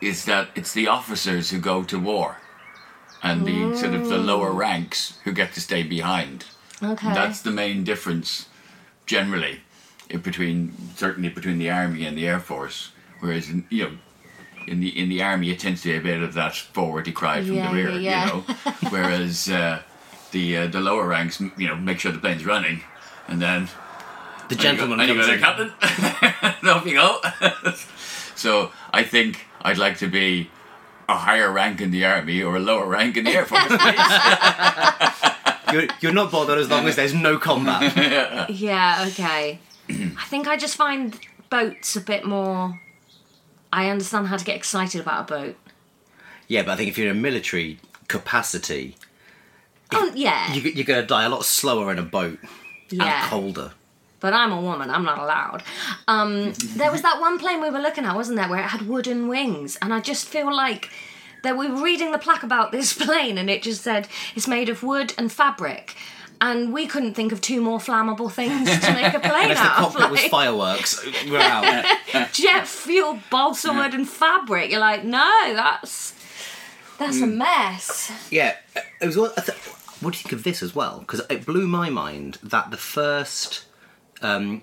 [0.00, 2.36] is that it's the officers who go to war,
[3.20, 6.44] and the sort of the lower ranks who get to stay behind.
[6.80, 7.12] Okay.
[7.12, 8.46] That's the main difference,
[9.06, 9.62] generally,
[10.22, 12.92] between certainly between the army and the air force.
[13.18, 13.92] Whereas in, you know,
[14.68, 17.42] in the in the army, it tends to be a bit of that forwardy cry
[17.42, 18.26] from Yeah, the rear, yeah.
[18.26, 18.44] you know.
[18.90, 19.82] Whereas uh,
[20.30, 22.82] the uh, the lower ranks, you know, make sure the plane's running,
[23.30, 23.68] and then
[24.48, 25.40] the gentleman and you go, comes "There, in.
[25.40, 27.20] Captain, off you go.
[28.34, 30.50] so I think I'd like to be
[31.08, 33.62] a higher rank in the army or a lower rank in the air force.
[35.72, 37.96] You're, you're not bothered as long as there's no combat.
[38.50, 39.60] Yeah, okay.
[39.88, 41.16] I think I just find
[41.48, 42.80] boats a bit more.
[43.72, 45.56] I understand how to get excited about a boat.
[46.48, 48.96] yeah, but I think if you're in a military capacity,
[49.92, 50.52] Oh, yeah.
[50.52, 52.38] you, you're going to die a lot slower in a boat
[52.90, 53.22] yeah.
[53.22, 53.72] and colder.
[54.20, 55.62] But I'm a woman, I'm not allowed.
[56.06, 58.82] Um, there was that one plane we were looking at, wasn't there, where it had
[58.86, 59.78] wooden wings.
[59.80, 60.90] And I just feel like
[61.42, 64.68] that we were reading the plaque about this plane and it just said it's made
[64.68, 65.96] of wood and fabric.
[66.42, 69.64] And we couldn't think of two more flammable things to make a plane Unless the
[69.64, 69.92] out of.
[69.94, 71.84] cockpit was fireworks, we're out.
[72.32, 74.70] jet fuel, balsa wood, and fabric.
[74.70, 76.14] You're like, no, that's
[76.98, 78.10] That's a mess.
[78.30, 79.18] Yeah, it was.
[79.18, 79.58] I th-
[80.00, 81.00] What do you think of this as well?
[81.00, 83.64] Because it blew my mind that the first,
[84.22, 84.62] um,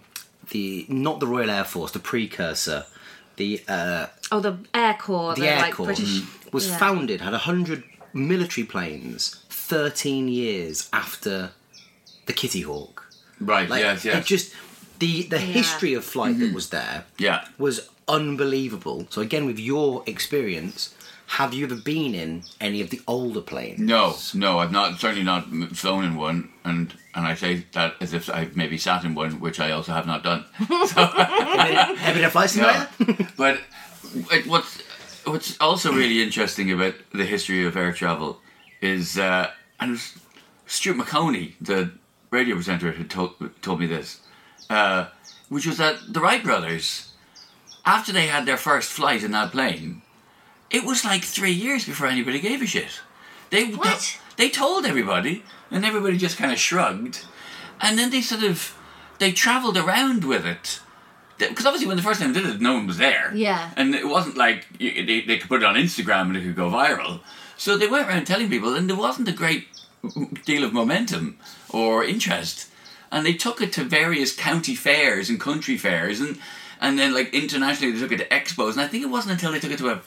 [0.49, 2.85] the not the Royal Air Force, the precursor,
[3.35, 6.21] the uh, Oh, the Air Corps, the the, Air like Corps British.
[6.51, 6.77] was yeah.
[6.77, 11.51] founded had hundred military planes thirteen years after
[12.25, 13.07] the Kitty Hawk.
[13.39, 13.69] Right.
[13.69, 14.03] Like, yes.
[14.03, 14.17] Yes.
[14.17, 14.53] It just
[14.99, 17.45] the the history of flight that was there yeah.
[17.57, 19.07] was unbelievable.
[19.09, 20.93] So again, with your experience,
[21.27, 23.79] have you ever been in any of the older planes?
[23.79, 28.13] No, no, I've not certainly not flown in one, and and I say that as
[28.13, 30.45] if I've maybe sat in one, which I also have not done.
[30.59, 32.87] Ever a flight No.
[32.87, 33.33] simulator?
[33.37, 33.59] but
[34.31, 34.81] it, what's
[35.25, 38.39] what's also really interesting about the history of air travel
[38.81, 40.13] is, uh, and it was
[40.65, 41.91] Stuart Maconie, the
[42.31, 44.21] radio presenter, had told told me this,
[44.69, 45.07] uh,
[45.49, 47.11] which was that the Wright brothers,
[47.85, 50.01] after they had their first flight in that plane,
[50.69, 53.01] it was like three years before anybody gave a shit.
[53.49, 54.19] They What?
[54.35, 57.25] they told everybody, and everybody just kind of shrugged,
[57.81, 58.77] and then they sort of
[59.19, 60.79] they travelled around with it.
[61.37, 63.31] Because obviously, when the first time they did it, no one was there.
[63.35, 63.69] Yeah.
[63.77, 66.55] And it wasn't like you, they, they could put it on Instagram and it could
[66.55, 67.19] go viral.
[67.57, 69.67] So they went around telling people, and there wasn't a great
[70.45, 71.37] deal of momentum
[71.69, 72.69] or interest.
[73.11, 76.39] And they took it to various county fairs and country fairs, and
[76.81, 78.71] and then like internationally they took it to expos.
[78.73, 80.01] And I think it wasn't until they took it to a,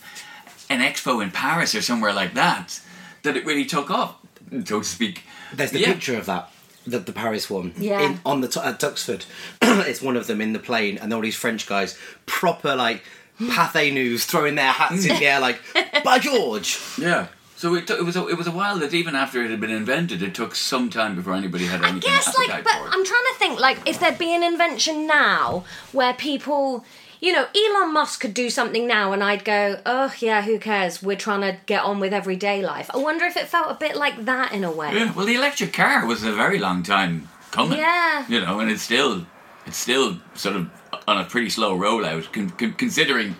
[0.70, 2.80] an expo in Paris or somewhere like that
[3.24, 4.16] that it really took off,
[4.64, 5.24] so to speak.
[5.52, 5.92] There's the Yeah.
[5.92, 6.50] picture of that,
[6.86, 7.74] the, the Paris one.
[7.76, 8.00] Yeah.
[8.00, 9.26] In, on the t- at Duxford,
[9.62, 13.02] it's one of them in the plane, and all these French guys, proper like
[13.38, 15.58] Pathé News, throwing their hats in the air like,
[16.04, 17.26] "By George!" Yeah.
[17.56, 19.60] So it, took, it was a, it was a while that even after it had
[19.60, 22.78] been invented, it took some time before anybody had I anything guess, like, but for.
[22.86, 26.86] I'm trying to think, like, if there'd be an invention now where people,
[27.20, 31.02] you know, Elon Musk could do something now, and I'd go, oh yeah, who cares?
[31.02, 32.90] We're trying to get on with everyday life.
[32.94, 34.94] I wonder if it felt a bit like that in a way.
[34.94, 37.78] Yeah, well, the electric car was a very long time coming.
[37.78, 38.24] Yeah.
[38.28, 39.26] You know, and it's still,
[39.66, 40.70] it's still sort of
[41.06, 43.36] on a pretty slow rollout, con- con- considering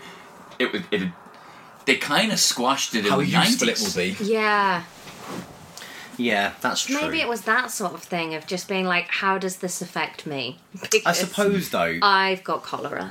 [0.59, 1.11] it was it.
[1.87, 3.71] They kind of squashed it in How the useful 90s.
[3.71, 4.31] it will be.
[4.33, 4.85] Yeah,
[6.19, 7.01] Yeah, that's true.
[7.01, 10.27] maybe it was that sort of thing of just being like, how does this affect
[10.27, 10.59] me?
[11.07, 13.11] I suppose though, I've got cholera.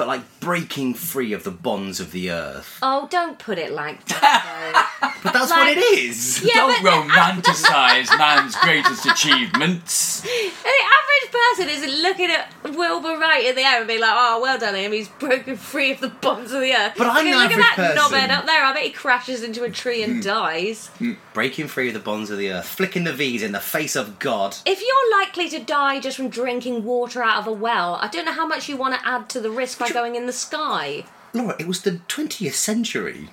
[0.00, 2.78] but like breaking free of the bonds of the earth.
[2.80, 4.86] Oh, don't put it like that.
[5.22, 6.42] But that's Like- what it is.
[6.42, 10.22] yeah, Don't but romanticize man's greatest achievements.
[10.22, 14.40] the average person isn't looking at Wilbur Wright in the air and being like, "Oh,
[14.40, 14.92] well done him.
[14.92, 17.58] He's broken free of the bonds of the earth." But I'm Okay, the look at
[17.58, 17.96] that person.
[17.98, 18.64] knobhead up there.
[18.64, 20.20] I bet he crashes into a tree and hmm.
[20.20, 20.86] dies.
[20.98, 21.12] Hmm.
[21.34, 24.18] Breaking free of the bonds of the earth, flicking the V's in the face of
[24.18, 24.56] God.
[24.64, 28.24] If you're likely to die just from drinking water out of a well, I don't
[28.24, 31.04] know how much you want to add to the risk by going in the sky.
[31.32, 33.30] Laura, it was the 20th century.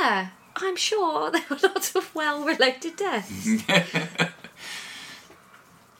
[0.00, 3.48] Yeah, I'm sure there were lots of well-related deaths.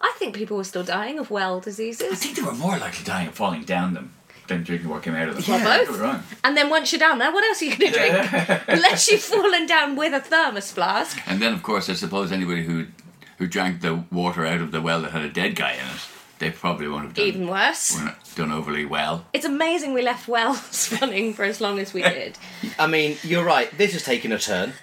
[0.01, 2.13] I think people were still dying of well diseases.
[2.13, 4.15] I think they were more likely dying of falling down them
[4.47, 5.45] than drinking what came out of them.
[5.47, 5.89] Well, both.
[5.89, 6.23] could be wrong.
[6.43, 8.63] And then once you're down there, what else are you going to drink?
[8.69, 11.21] Unless you've fallen down with a thermos flask.
[11.27, 12.87] And then, of course, I suppose anybody who
[13.39, 16.08] who drank the water out of the well that had a dead guy in it,
[16.39, 17.99] they probably won't have done, Even worse.
[18.35, 19.25] done overly well.
[19.33, 22.39] It's amazing we left wells running for as long as we did.
[22.79, 24.73] I mean, you're right, this is taking a turn.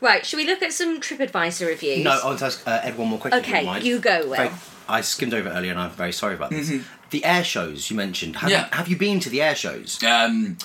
[0.00, 2.04] Right, should we look at some TripAdvisor reviews?
[2.04, 3.38] no, I want to ask uh, Ed one more question.
[3.40, 3.84] if you Okay, don't mind.
[3.84, 4.36] you go, Will.
[4.36, 4.50] Very-
[4.88, 6.72] I skimmed over earlier and I'm very sorry about this.
[7.10, 8.36] The air shows you mentioned.
[8.36, 8.66] Have, Yeah.
[8.66, 10.02] you, have you been to the air shows?
[10.04, 10.58] Um,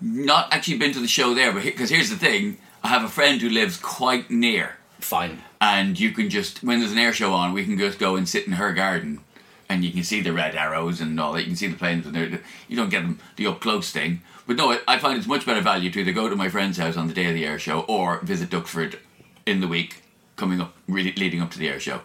[0.00, 3.08] not actually been to the show there, but because here's the thing: I have a
[3.08, 5.42] friend who lives quite near, Fine.
[5.60, 8.28] And you can just when there's an air show on, we can just go and
[8.28, 9.20] sit in her garden,
[9.68, 11.40] and you can see the red arrows and all that.
[11.40, 14.22] You can see the planes, and they're- you don't get them the up close thing.
[14.46, 16.78] But no, I- I find it's much better value to either go to my friend's
[16.78, 18.96] house on the day of the air show or visit Duxford
[19.44, 20.02] in the week
[20.36, 22.00] coming up, really leading up to the air show.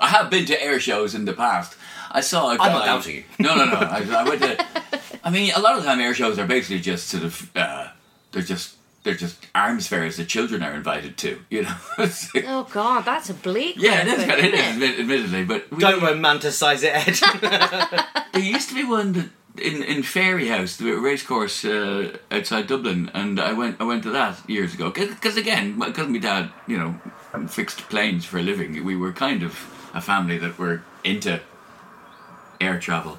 [0.00, 1.76] I have been to air shows in the past.
[2.10, 2.66] I saw a guy.
[2.66, 3.24] I'm not doubting you.
[3.38, 3.76] No, no, no.
[3.76, 4.66] I, I went to.
[5.24, 7.50] I mean, a lot of the time air shows are basically just sort of.
[7.56, 7.88] Uh,
[8.32, 11.40] they're just they're just arms fairs that children are invited to.
[11.50, 11.76] You know.
[12.46, 13.76] Oh god, that's a bleak.
[13.78, 14.22] yeah, it way is.
[14.22, 18.04] of It putting admit- admittedly, but we, Don't romanticize it, Ed.
[18.32, 19.28] there used to be one that
[19.60, 24.38] in in Fairyhouse, the racecourse uh, outside Dublin, and I went I went to that
[24.48, 26.94] years ago because again, because my dad, you know,
[27.48, 28.84] fixed planes for a living.
[28.84, 29.52] We were kind of
[29.94, 31.40] a family that were into
[32.60, 33.18] air travel,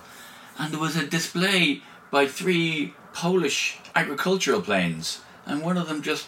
[0.58, 6.28] and there was a display by three Polish agricultural planes, and one of them just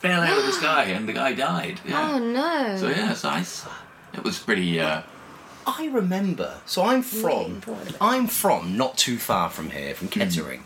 [0.00, 1.80] fell out of the sky, and the guy died.
[1.84, 2.12] Yeah.
[2.14, 2.76] Oh no.
[2.76, 3.66] So yeah, so I s
[4.12, 4.80] it was pretty.
[4.80, 5.02] Uh,
[5.66, 6.60] I remember.
[6.64, 7.62] So I'm from.
[8.00, 10.64] I'm from not too far from here, from Kettering.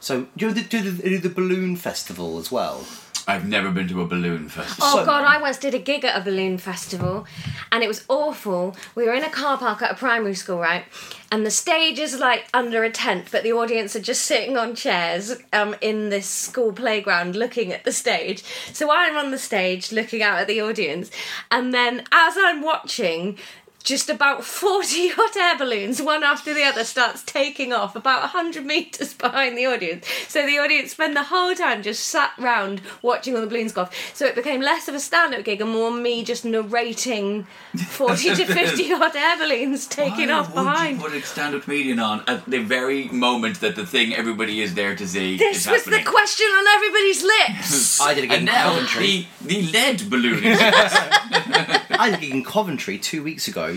[0.00, 2.86] So do you do the, do the balloon festival as well?
[3.28, 4.84] I've never been to a balloon festival.
[4.86, 7.26] Oh god, I once did a gig at a balloon festival
[7.70, 8.74] and it was awful.
[8.94, 10.84] We were in a car park at a primary school, right?
[11.30, 14.74] And the stage is like under a tent, but the audience are just sitting on
[14.74, 18.42] chairs um, in this school playground looking at the stage.
[18.72, 21.10] So I'm on the stage looking out at the audience,
[21.50, 23.36] and then as I'm watching,
[23.84, 28.66] just about 40 hot air balloons, one after the other, starts taking off about 100
[28.66, 30.06] metres behind the audience.
[30.28, 33.82] So the audience spend the whole time just sat round watching all the balloons go
[33.82, 34.14] off.
[34.14, 37.44] So it became less of a stand up gig and more me just narrating
[37.88, 40.98] 40 to 50 hot air balloons taking Why off would behind.
[40.98, 44.74] you put a stand-up comedian on at the very moment that the thing everybody is
[44.74, 46.04] there to see This is was happening?
[46.04, 48.00] the question on everybody's lips.
[48.00, 49.28] I did a gig in now Coventry.
[49.40, 53.67] the, the lead balloon is I did a gig in Coventry two weeks ago,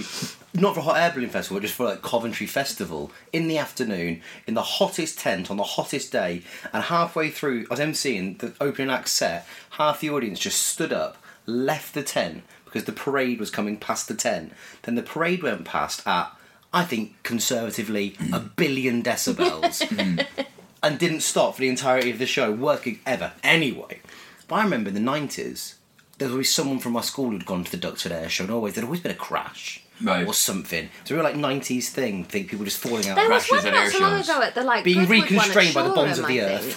[0.54, 4.22] not for a Hot Air Balloon Festival, just for like Coventry Festival in the afternoon
[4.48, 6.44] in the hottest tent on the hottest day.
[6.74, 9.48] And halfway through, I was emceeing the opening act set.
[9.72, 14.08] Half the audience just stood up, left the tent because the parade was coming past
[14.08, 14.54] the tent.
[14.84, 16.32] Then the parade went past at,
[16.74, 19.82] I think, conservatively, a billion decibels.
[19.92, 20.20] Hmm.
[20.82, 23.34] and didn't stop for the entirety of the show, working ever.
[23.44, 24.02] Anyway,
[24.48, 25.76] but I remember in the nineties,
[26.22, 28.54] there was always someone from our school who'd gone to the Duxford Air Show, and
[28.54, 30.26] always there'd always been a crash Right.
[30.28, 30.88] or something.
[31.02, 32.24] It's a real like nineties thing.
[32.26, 33.16] Think people just falling out.
[33.16, 34.30] There of was crashes one at not air so long shows.
[34.30, 36.42] ago at the like Being Goodwood one at reconstrained by the bonds of Shoreham, the
[36.42, 36.76] I earth.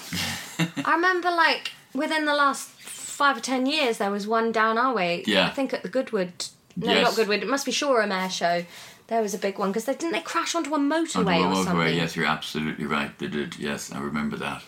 [0.66, 0.88] think.
[0.88, 4.94] I remember like within the last five or ten years there was one down our
[4.94, 5.24] way.
[5.26, 5.46] Yeah.
[5.46, 6.46] I think at the Goodwood.
[6.76, 7.04] No, Yes.
[7.04, 7.42] not Goodwood.
[7.42, 8.64] It must be Shoreham Air Show.
[9.09, 11.35] There was a big one because they didn't they crash onto a motorway Onto a
[11.35, 11.96] or motorway, something.
[11.96, 13.16] yes, you're absolutely right.
[13.18, 13.59] They did.
[13.59, 14.62] Yes, I remember that.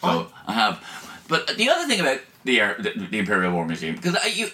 [0.00, 0.84] So I have.
[1.28, 4.48] But the other thing about the Air, the, the Imperial War Museum, because you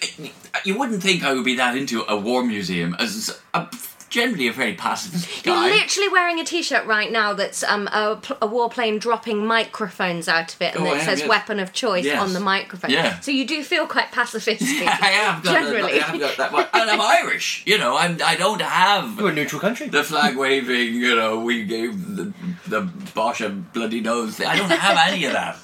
[0.65, 3.67] you wouldn't think I would be that into a war museum as a,
[4.09, 8.37] generally a very pacifist You're literally wearing a T-shirt right now that's um, a, pl-
[8.41, 11.29] a warplane dropping microphones out of it, and Oh, I it am, says yes.
[11.29, 12.19] "weapon of choice" Yes.
[12.21, 12.91] on the microphone.
[12.91, 13.19] Yeah.
[13.19, 14.59] So you do feel quite pacifistic.
[14.87, 15.99] I have got generally.
[15.99, 16.65] That, I have got that one.
[16.73, 17.63] and I'm Irish.
[17.65, 18.17] You know, I'm.
[18.23, 19.87] I don't have We're a neutral country.
[19.89, 20.93] the flag waving.
[20.95, 22.33] You know, we gave the
[22.67, 22.81] the
[23.13, 24.39] Boche a bloody nose.
[24.41, 25.57] I don't have any of that.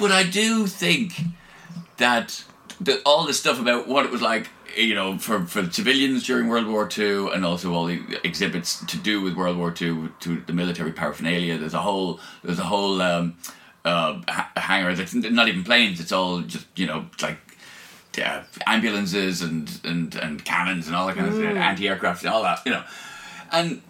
[0.00, 1.12] But I do think
[1.98, 2.42] that
[2.80, 6.48] the, all the stuff about what it was like, you know, for, for civilians during
[6.48, 10.40] World War II, and also all the exhibits to do with World War II to
[10.46, 11.58] the military paraphernalia.
[11.58, 13.36] There's a whole there's a whole um,
[13.84, 14.22] uh,
[14.56, 16.00] hangar that's not even planes.
[16.00, 17.38] It's all just you know like
[18.22, 22.42] uh, ambulances and, and and cannons and all that kind of stuff, anti-aircraft and all
[22.42, 22.84] that, you know,
[23.52, 23.82] and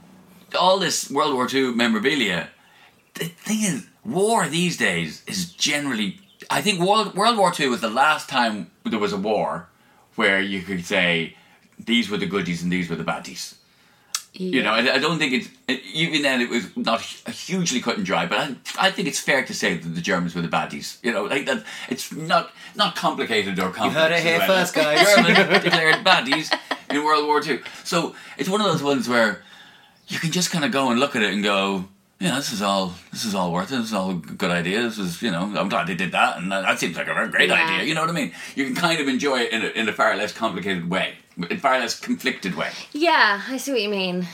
[0.58, 2.48] all this World War II memorabilia.
[3.14, 6.18] The thing is, war these days is generally.
[6.48, 9.68] I think World World War II was the last time there was a war
[10.16, 11.36] where you could say
[11.78, 13.54] these were the goodies and these were the baddies.
[14.32, 15.48] You know, I, I don't think it's
[15.92, 16.40] even then.
[16.40, 19.74] It was not hugely cut and dry, but I, I think it's fair to say
[19.74, 20.98] that the Germans were the baddies.
[21.02, 21.64] You know, like that.
[21.88, 23.94] It's not not complicated or complex.
[23.94, 24.46] You heard it here well.
[24.46, 25.04] first, guys.
[25.04, 26.56] Germans declared baddies
[26.90, 27.60] in World War Two.
[27.82, 29.42] So it's one of those ones where
[30.06, 31.88] you can just kind of go and look at it and go,
[32.20, 33.76] yeah, this is all this is all worth it.
[33.76, 34.82] This is all a good idea.
[34.82, 37.14] This is you know, I'm glad they did that, and that, that seems like a
[37.14, 37.64] very great Yeah.
[37.64, 37.86] idea.
[37.88, 38.32] You know what I mean?
[38.54, 41.44] You can kind of enjoy it in a, in a far less complicated way, in
[41.50, 42.70] a far less conflicted way.
[42.92, 44.26] Yeah, I see what you mean.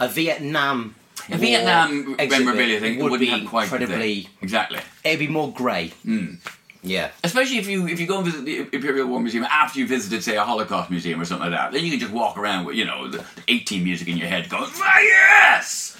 [0.00, 0.94] A Vietnam.
[1.30, 4.28] A Vietnam exhibit memorabilia thing would be quite incredibly.
[4.40, 4.78] exactly.
[5.04, 5.88] It'd be more grey.
[6.04, 6.34] Hmm.
[6.82, 7.10] Yeah.
[7.24, 10.22] Especially if you if you go and visit the Imperial War Museum after you visited,
[10.22, 12.76] say, a Holocaust museum or something like that, then you can just walk around with
[12.76, 15.95] you know the A-Team music in your head, going, ah, yes.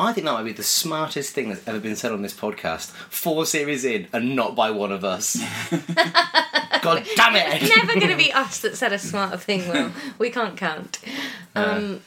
[0.00, 2.86] I think that might be the smartest thing that's ever been said on this podcast.
[3.10, 5.36] Four series in and not by one of us.
[6.80, 7.62] God damn it!
[7.62, 9.92] It's never going to be us that said a smarter thing, Will.
[10.18, 11.00] We can't count.
[11.54, 12.00] Um,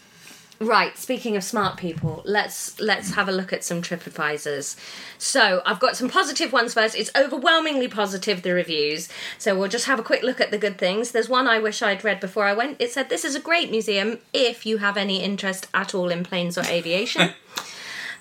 [0.60, 0.98] right.
[0.98, 4.76] Speaking of smart people, let's let's have a look at some TripAdvisors.
[5.20, 6.96] So I've got some positive ones first.
[6.96, 9.08] It's overwhelmingly positive the reviews.
[9.38, 11.12] So we'll just have a quick look at the good things.
[11.12, 12.78] There's one I wish I'd read before I went.
[12.82, 16.24] It said this is a great museum if you have any interest at all in
[16.24, 17.36] planes or aviation.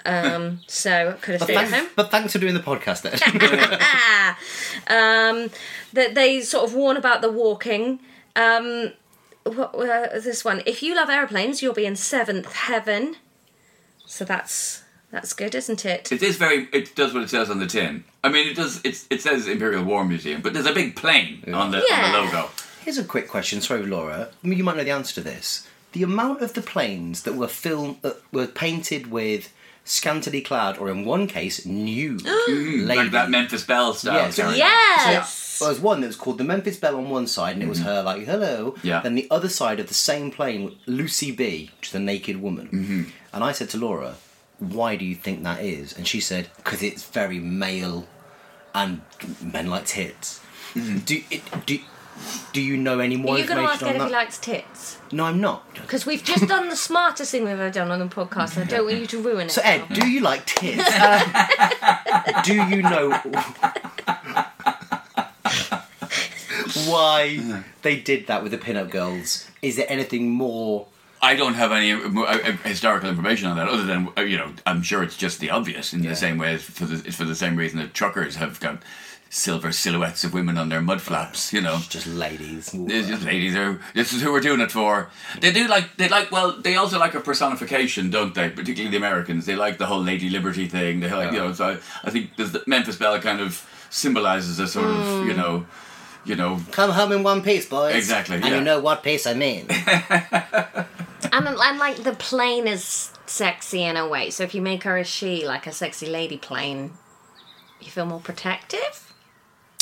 [0.05, 1.71] um, so could have But stayed at home.
[1.71, 3.15] thanks, but thanks for doing the podcast then.
[4.87, 5.51] um,
[5.93, 8.01] that they sort of warn about the walking.
[8.37, 8.93] Um,
[9.45, 10.63] what uh, this one?
[10.67, 13.17] If you love airplanes, you'll be in seventh heaven.
[14.07, 16.11] So that's that's good, isn't it?
[16.13, 16.69] It is very.
[16.73, 18.05] It does what it says on the tin.
[18.25, 18.81] I mean, it does.
[18.85, 22.19] It's, it says Imperial War Museum, but there's a big plane on the on the
[22.19, 22.51] logo.
[22.85, 23.61] Here's a quick question.
[23.61, 24.29] Sorry, Laura.
[24.43, 25.69] I mean, you might know the answer to this.
[25.93, 29.53] The amount of the planes that were filmed, uh, were painted with
[29.85, 32.87] scantily clad, or in one case, nude ladies.
[32.87, 34.15] Like that Memphis Belle style.
[34.15, 34.59] Yeah, character.
[34.59, 35.59] yes.
[35.61, 37.81] Well, there's one that was called the Memphis Belle on one side, and it was
[37.81, 38.73] her like hello.
[38.73, 38.87] Mm-hmm.
[38.87, 39.01] Yeah.
[39.01, 42.69] Then the other side of the same plane, Lucy B, which is a naked woman.
[42.69, 43.03] Mm-hmm.
[43.33, 44.17] And I said to Laura,
[44.59, 48.07] "Why do you think that is?" And she said, "Because it's very male,
[48.75, 49.03] and
[49.43, 50.41] men like tits."
[50.75, 51.79] Do, it, do
[52.53, 54.39] do you know any more Are you going to ask information Ed if he likes
[54.39, 54.99] tits?
[55.13, 55.73] No, I'm not.
[55.75, 58.57] Because we've just done the smartest thing we've ever done on the podcast.
[58.57, 59.51] and I don't want you to ruin it.
[59.51, 60.83] So Ed, do you like tits?
[60.89, 63.11] Uh, do you know
[66.87, 69.49] why they did that with the pin-up girls?
[69.61, 70.87] Is there anything more?
[71.21, 74.53] I don't have any uh, uh, historical information on that, other than uh, you know,
[74.67, 75.93] I'm sure it's just the obvious.
[75.93, 76.11] In Yeah.
[76.11, 78.83] the same way, as for the, it's for the same reason that truckers have got
[79.33, 81.53] silver silhouettes of women on their mud flaps.
[81.53, 82.71] You know, Just ladies.
[82.75, 83.81] It's just ladies are.
[83.95, 85.11] This is who we're doing it for.
[85.41, 86.31] They do like they like.
[86.31, 88.51] Well, they also like a personification, don't they?
[88.51, 89.47] Particularly the Americans.
[89.47, 91.01] They like the whole Lady Liberty thing.
[91.01, 91.53] They like you know.
[91.53, 91.73] So I,
[92.07, 95.29] I think the Memphis Belle kind of symbolizes a sort of hmm.
[95.29, 95.67] you know,
[96.25, 96.61] you know.
[96.71, 97.97] Come home in one piece, boys.
[97.97, 98.59] Exactly, And yeah.
[98.59, 99.67] you know what piece I mean.
[101.35, 104.29] And, and like the plane is sexy in a way.
[104.29, 106.93] So if you make her a she, like a sexy lady plane,
[107.81, 109.12] you feel more protective.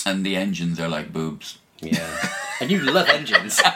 [0.06, 1.58] And the engines are like boobs.
[1.80, 2.28] yeah.
[2.60, 3.60] And you love engines.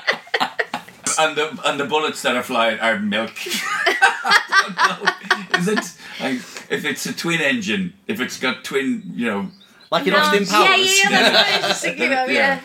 [1.17, 3.31] And the and the bullets that are flying are milk.
[3.47, 5.15] I
[5.53, 5.59] don't know.
[5.61, 5.79] Is it?
[6.21, 6.35] Like,
[6.73, 9.49] if it's a twin engine, if it's got twin, you know.
[9.93, 11.05] Like in No, Austin Powers.
[11.05, 11.21] Yeah, yeah, yeah.
[11.21, 12.31] That's what I was just thinking of.
[12.33, 12.61] Yeah.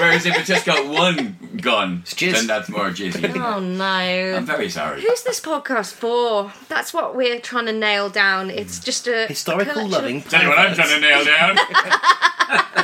[0.00, 3.32] Whereas if it's just got one gun, then that's more jizzy.
[3.36, 3.84] Oh no.
[3.84, 5.00] I'm very sorry.
[5.02, 6.52] Who's this podcast for?
[6.68, 8.50] That's what we're trying to nail down.
[8.50, 10.22] It's just a Historical collection loving.
[10.22, 11.58] Tell you what I'm trying to nail down.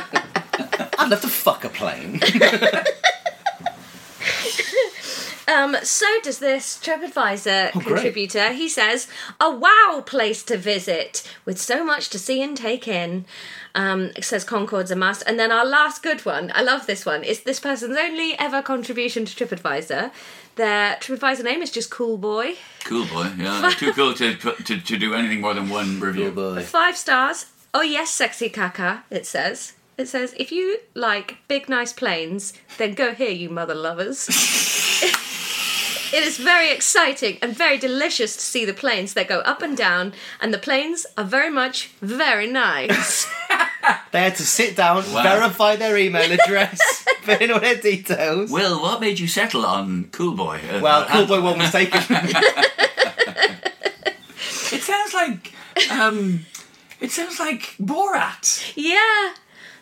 [1.01, 2.21] I'd love to fuck a plane.
[5.47, 7.85] Um, so does this TripAdvisor Oh, great.
[7.87, 8.53] contributor.
[8.53, 9.07] He says,
[9.39, 13.25] a wow place to visit with so much to see and take in.
[13.75, 15.23] Um, it says Concorde's a must.
[15.27, 18.61] And then our last good one, I love this one, is this person's only ever
[18.61, 20.11] contribution to TripAdvisor.
[20.55, 22.53] Their TripAdvisor name is just Cool Boy.
[22.85, 23.71] Cool boy, yeah.
[23.75, 26.31] Too cool to, to to do anything more than one review.
[26.31, 26.61] Boy.
[26.63, 27.47] Five stars.
[27.73, 29.73] Oh yes, sexy caca, it says.
[30.01, 34.27] It says, if you like big nice planes, then go here, you mother lovers.
[36.11, 39.77] it is very exciting and very delicious to see the planes that go up and
[39.77, 43.27] down, and the planes are very much very nice.
[44.11, 46.79] They had to sit down, verify their email address,
[47.23, 48.51] put in all their details.
[48.51, 50.59] Will, what made you settle on Cool Boy?
[50.69, 52.01] Uh, Well, cool and- boy, well mistaken.
[54.71, 55.53] It sounds like
[55.91, 56.45] um,
[56.99, 58.73] it sounds like Borat.
[58.75, 59.33] yeah,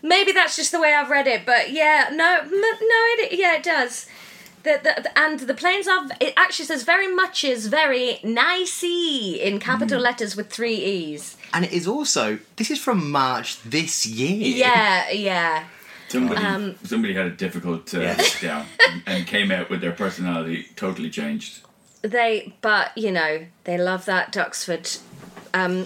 [0.02, 3.56] maybe that's just the way I've read it, but yeah, no, m- no, it yeah,
[3.56, 4.08] it does.
[4.64, 6.06] The, the, the- and the planes are.
[6.20, 11.38] It actually says very much is very nicey in capital letters with three e's.
[11.54, 14.58] and it is also, this is from March this year.
[14.58, 15.64] Yeah, yeah.
[16.10, 18.42] Somebody, Um, somebody had a difficult uh, Yes.
[18.42, 18.66] down
[19.06, 21.62] and came out with their personality totally changed.
[22.02, 25.00] They, but you know, they love that Duxford.
[25.54, 25.86] Um,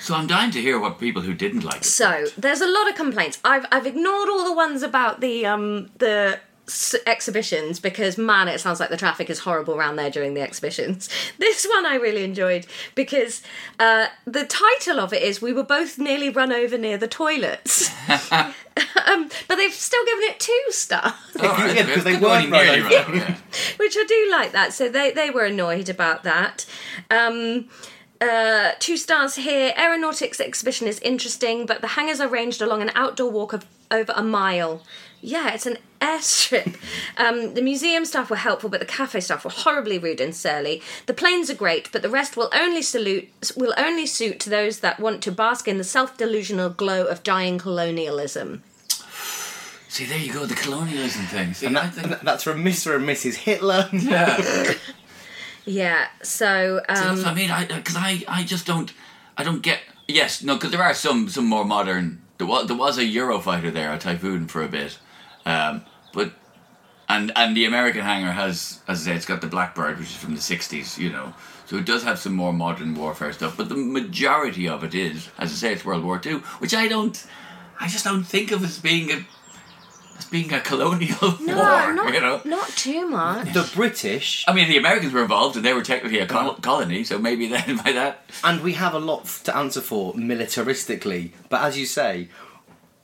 [0.00, 1.84] So I'm dying to hear what people who didn't like it.
[1.84, 3.38] so there's a lot of complaints.
[3.44, 8.60] I've I've ignored all the ones about the um the s- exhibitions because man, it
[8.60, 11.08] sounds like the traffic is horrible around there during the exhibitions.
[11.38, 13.42] This one I really enjoyed because
[13.78, 17.90] uh, the title of it is "We were both nearly run over near the toilets,"
[18.32, 21.12] um, but they've still given it two stars.
[21.40, 22.88] Alright, Yeah, because they weren't right nearly over.
[22.88, 23.36] right over, yeah.
[23.78, 24.72] which I do like that.
[24.72, 26.66] So they they were annoyed about that.
[27.10, 27.68] Um,
[28.20, 29.72] uh, two stars here.
[29.78, 34.12] Aeronautics exhibition is interesting, but the hangars are ranged along an outdoor walk of over
[34.16, 34.82] a mile.
[35.22, 36.76] Yeah, it's an airstrip.
[37.16, 40.80] Um, the museum staff were helpful, but the cafe staff were horribly rude and surly.
[41.04, 44.98] The planes are great, but the rest will only salute will only suit those that
[45.00, 48.62] want to bask in the self-delusional glow of dying colonialism.
[49.88, 51.52] See, there you go, the colonialism thing.
[51.52, 52.96] See, And I that, think, and that's from Mr.
[52.96, 53.34] and Mrs.
[53.34, 53.88] Hitler.
[53.92, 54.72] yeah.
[55.64, 57.50] Yeah, so um, what I mean.
[57.50, 58.92] I because I, I just don't
[59.36, 62.22] I don't get yes no because there are some some more modern.
[62.38, 64.98] There was there was a Eurofighter there, a Typhoon for a bit,
[65.44, 66.32] um, but
[67.08, 70.16] and and the American hangar has as I say it's got the Blackbird which is
[70.16, 71.34] from the sixties, you know.
[71.66, 75.28] So it does have some more modern warfare stuff, but the majority of it is,
[75.38, 77.24] as I say, it's World War Two, which I don't,
[77.78, 79.24] I just don't think of as being a,
[80.20, 82.40] as being a colonial no, war, not you know.
[82.44, 83.52] not too much.
[83.52, 87.04] The British, I mean, the Americans were involved, and they were technically a col- colony,
[87.04, 88.24] so maybe then by that.
[88.44, 92.28] and we have a lot to answer for militaristically, but as you say,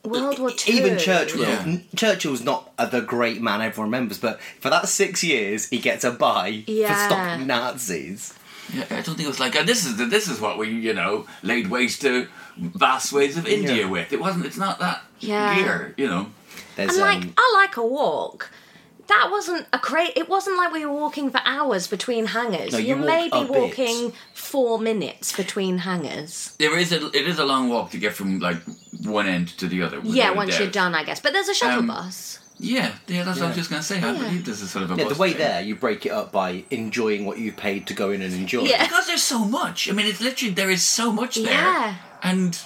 [0.04, 0.72] World War Two.
[0.72, 1.78] even Churchill, Yeah.
[1.96, 6.04] Churchill's not uh, the great man everyone remembers, but for that six years, he gets
[6.04, 6.88] a buy Yeah.
[7.08, 8.32] for stopping Nazis.
[8.72, 10.68] Yeah, I don't think it was like, and this is the, this is what we
[10.70, 13.90] you know laid waste to vast swathes of India Yeah.
[13.90, 14.12] with.
[14.12, 14.46] It wasn't.
[14.46, 15.54] It's not that Yeah.
[15.56, 16.26] gear, you know.
[16.76, 18.50] There's And like, um, I like a walk.
[19.08, 22.72] That wasn't a cra It wasn't like we were walking for hours between hangars.
[22.72, 23.50] No, you You're walk maybe a bit.
[23.50, 26.54] walking four minutes between hangars.
[26.58, 28.56] There is a it is a long walk to get from like
[29.04, 29.98] one end to the other.
[30.02, 31.20] Yeah, without a once you're done, I guess.
[31.20, 32.40] But there's a shuttle Um, bus.
[32.58, 33.98] Yeah, yeah, that's what I was just going to say.
[34.02, 35.42] I believe there's a sort of a Yeah, the way train.
[35.46, 38.62] there, you break it up by enjoying what you paid to go in and enjoy.
[38.62, 38.82] Yeah.
[38.82, 39.90] Because there's so much.
[39.90, 41.94] I mean, it's literally there is so much there, Yeah.
[42.22, 42.58] and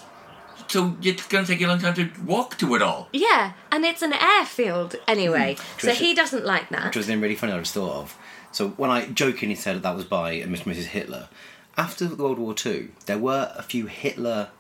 [0.71, 3.09] so it's going to take you a long time to walk to it all.
[3.13, 5.57] Yeah, and it's an airfield anyway.
[5.59, 5.87] Hmm.
[5.89, 6.87] So he doesn't like that.
[6.87, 8.19] Which was then really funny, I just thought of.
[8.53, 10.45] So when I jokingly said that, that was by Mr.
[10.45, 10.85] and Mrs.
[10.85, 11.29] Hitler,
[11.77, 14.51] after World War Two, there were a few Hitler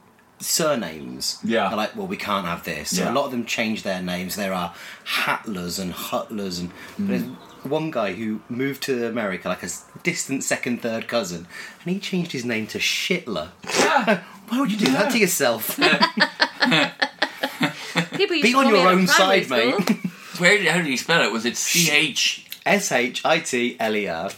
[0.40, 1.38] surnames.
[1.44, 1.68] Yeah.
[1.68, 2.96] They're like, well, we can't have this.
[2.96, 3.12] So Yeah.
[3.12, 4.36] a lot of them changed their names.
[4.36, 7.68] There are Hatlers and Hutlers, and but there's hmm.
[7.68, 9.68] one guy who moved to America like a
[10.02, 11.46] distant second, third cousin,
[11.84, 13.50] and he changed his name to Shitler.
[14.50, 15.76] Why would you do that to yourself?
[18.12, 19.90] People used Be to on call me your in own primary side, mate.
[20.38, 21.32] Where did, how did you spell it?
[21.32, 22.46] Was it C H?
[22.66, 24.30] S H I T L E R.
[24.30, 24.36] So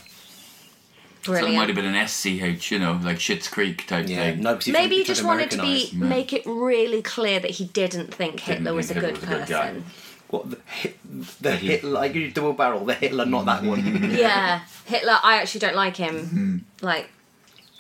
[1.35, 1.75] it might have Brilliant.
[1.77, 4.43] been an S C H, you know, like Schitt's Creek type Yeah, thing.
[4.43, 5.93] no, Maybe he just wanted to be Americanise.
[5.95, 9.43] make it really clear that he didn't think Hitler was a think good Hitler was
[9.43, 9.67] a good guy.
[9.69, 9.85] person.
[10.29, 10.99] What the, hit,
[11.43, 11.91] the Hitler?
[11.91, 14.11] Like you double barrel, the Hitler, not that one.
[14.13, 15.19] yeah, Hitler.
[15.23, 16.15] I actually don't like him.
[16.15, 16.59] Mm-hmm.
[16.87, 17.11] Like,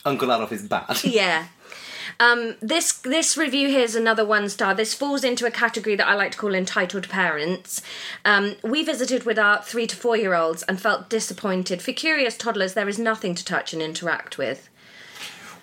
[0.05, 1.03] Uncle Adolf is bad.
[1.05, 1.47] yeah.
[2.21, 4.75] Um, this this review here is another one star.
[4.75, 7.83] This falls into a category that I like to call entitled parents.
[8.25, 11.83] Um, we visited with our three to four year olds and felt disappointed.
[11.83, 14.69] For curious toddlers, there is nothing to touch and interact with.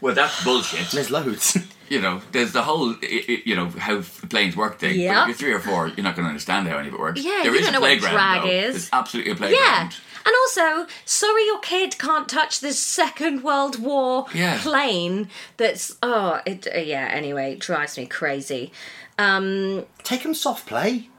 [0.02, 0.92] Well, that's bullshit.
[0.92, 1.58] There's loads.
[1.90, 4.98] you know, there's the whole, i- i- you know, how planes work thing.
[4.98, 5.26] Yeah.
[5.26, 7.00] But if you're three or four, you're not going to understand how any of it
[7.02, 7.22] works.
[7.22, 8.50] Yeah, There you is don't a know what playground, drag though.
[8.50, 8.74] is.
[8.76, 9.62] There's absolutely a playground.
[9.62, 9.90] Yeah.
[10.26, 14.60] And also, sorry your kid can't touch this Second World War Yeah.
[14.62, 15.96] plane that's.
[16.04, 18.72] Oh, it, uh, yeah, anyway, it drives me crazy.
[19.18, 21.10] Um, Take them soft play.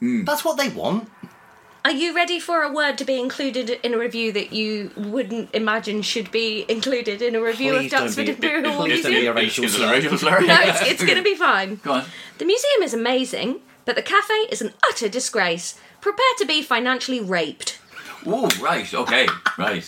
[0.00, 0.24] Hmm.
[0.24, 1.08] That's what they want.
[1.84, 5.48] are you ready for a word to be included in a review that you wouldn't
[5.54, 9.12] imagine should be included in a review Please of don't Duxford Imperial War please don't
[9.12, 9.86] be a racial Is slur.
[9.88, 10.40] a racial slur?
[10.40, 11.76] No, it's, it's going to be fine.
[11.82, 12.04] Go on.
[12.38, 15.78] The museum is amazing, but the cafe is an utter disgrace.
[16.00, 17.78] Prepare to be financially raped.
[18.26, 19.26] Oh, right, okay,
[19.58, 19.86] right.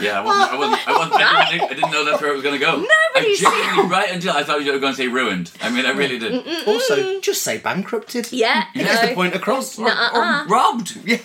[0.00, 0.52] Yeah, I wasn't.
[0.52, 0.88] I oh, wasn't.
[0.88, 2.72] I, wasn't I, didn't, I didn't know that's where it was going to go.
[2.76, 5.50] Nobody's I genuinely, right until I thought you were going to say ruined.
[5.60, 6.46] I mean, I really did.
[6.66, 8.30] Also, just say bankrupted.
[8.32, 9.08] Yeah, It gets no.
[9.08, 9.78] the point across.
[9.78, 10.96] Or, or robbed.
[11.04, 11.18] Yeah.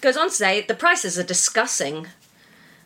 [0.00, 2.06] Goes on to say the prices are discussing.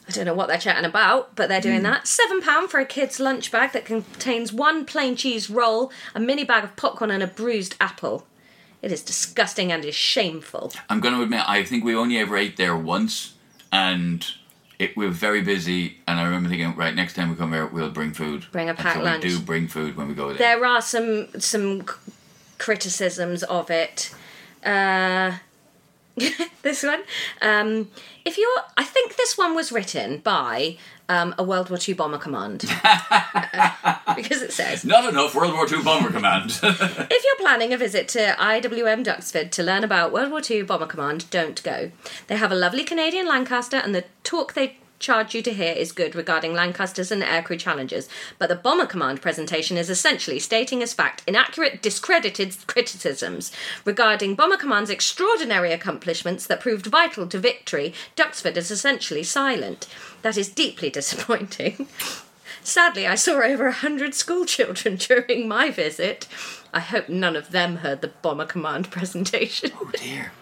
[0.08, 1.84] I don't know what they're chatting about, but they're doing hmm.
[1.84, 2.06] that.
[2.06, 6.44] Seven pound for a kid's lunch bag that contains one plain cheese roll, a mini
[6.44, 8.26] bag of popcorn, and a bruised apple.
[8.83, 10.72] It is disgusting and is shameful.
[10.91, 13.35] I'm going to admit, I think we only ever ate there once,
[13.70, 14.26] and
[14.78, 15.99] it we were very busy.
[16.09, 18.47] And I remember thinking, right, next time we come here, we'll bring food.
[18.51, 19.24] Bring a And packed so lunch.
[19.24, 20.39] We do bring food when we go there.
[20.39, 21.85] There are some some
[22.59, 24.12] criticisms of it.
[24.64, 25.39] Uh,
[26.62, 27.02] this one,
[27.40, 27.88] um,
[28.24, 30.76] if you're, I think this one was written by
[31.08, 32.60] um, a World War II bomber command
[34.16, 34.84] because it says.
[34.84, 36.58] Not enough World War II bomber command.
[36.62, 40.86] If you're planning a visit to IWM Duxford to learn about World War II Bomber
[40.86, 41.90] Command, don't go.
[42.26, 45.92] They have a lovely Canadian Lancaster, and the talk they charge you to hear is
[45.92, 48.09] good regarding Lancasters and aircrew challenges.
[48.38, 53.53] But the Bomber Command presentation is essentially stating as fact inaccurate, discredited criticisms
[53.84, 57.92] regarding Bomber Command's extraordinary accomplishments that proved vital to victory.
[58.16, 59.86] Duxford is essentially silent.
[60.22, 61.88] That is deeply disappointing.
[62.62, 66.28] Sadly, I saw over a hundred school children during my visit.
[66.72, 69.72] I hope none of them heard the Bomber Command presentation.
[69.80, 70.32] oh dear.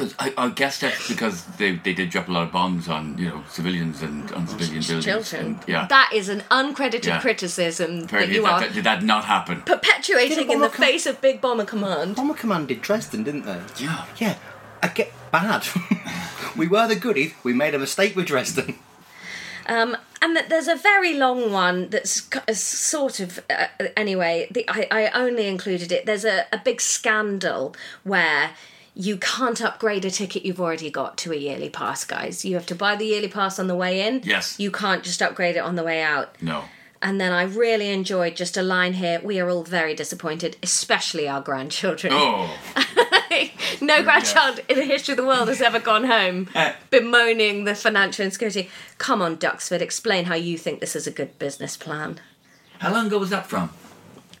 [0.00, 3.16] Because I, I guess that's because they, they did drop a lot of bombs on
[3.18, 5.04] you know civilians and on civilian buildings.
[5.04, 5.46] children.
[5.46, 5.86] And, yeah.
[5.86, 7.20] That is an uncredited Yeah.
[7.20, 9.62] criticism that you that- are that- did that not happen?
[9.62, 12.16] Perpetuating in the Com- face of Big Bomber Command.
[12.16, 13.60] Bomber Command did Dresden, didn't they?
[13.78, 14.04] Yeah.
[14.18, 14.36] Yeah.
[14.82, 15.66] I get bad.
[16.56, 17.34] we were the goodies.
[17.44, 18.78] We made a mistake with Dresden.
[19.66, 24.48] Um, and that there's a very long one that's c- sort of uh, anyway.
[24.50, 26.06] The, I, I only included it.
[26.06, 27.74] There's a, a big scandal
[28.04, 28.50] where
[28.94, 32.44] you can't upgrade a ticket you've already got to a yearly pass, guys.
[32.44, 34.22] You have to buy the yearly pass on the way in.
[34.24, 34.58] Yes.
[34.58, 36.40] You can't just upgrade it on the way out.
[36.42, 36.64] No.
[37.02, 39.20] And then I really enjoyed just a line here.
[39.22, 42.12] We are all very disappointed, especially our grandchildren.
[42.14, 42.54] Oh.
[43.80, 46.74] no grandchild in the history of the world has ever gone home Eh.
[46.90, 48.68] bemoaning the financial insecurity.
[48.98, 52.20] Come on, Duxford, explain how you think this is a good business plan.
[52.80, 53.70] How long ago was that from?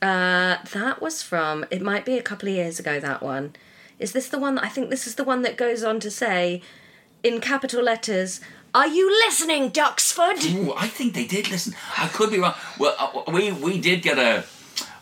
[0.02, 3.54] Uh, that was from, it might be a couple of years ago, that one.
[4.00, 4.58] Is this the one?
[4.58, 6.62] I think this is the one that goes on to say,
[7.22, 8.40] in capital letters,
[8.74, 10.42] Are you listening, Duxford?
[10.54, 11.74] Ooh, I think they did listen.
[11.98, 12.54] I could be wrong.
[12.78, 14.44] Well, uh, we we did get a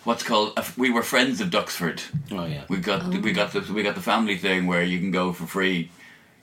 [0.04, 2.02] what's called a, we were friends of Duxford.
[2.32, 2.64] Oh, yeah.
[2.68, 5.46] We got we got the we got the family thing where you can go for
[5.46, 5.90] free.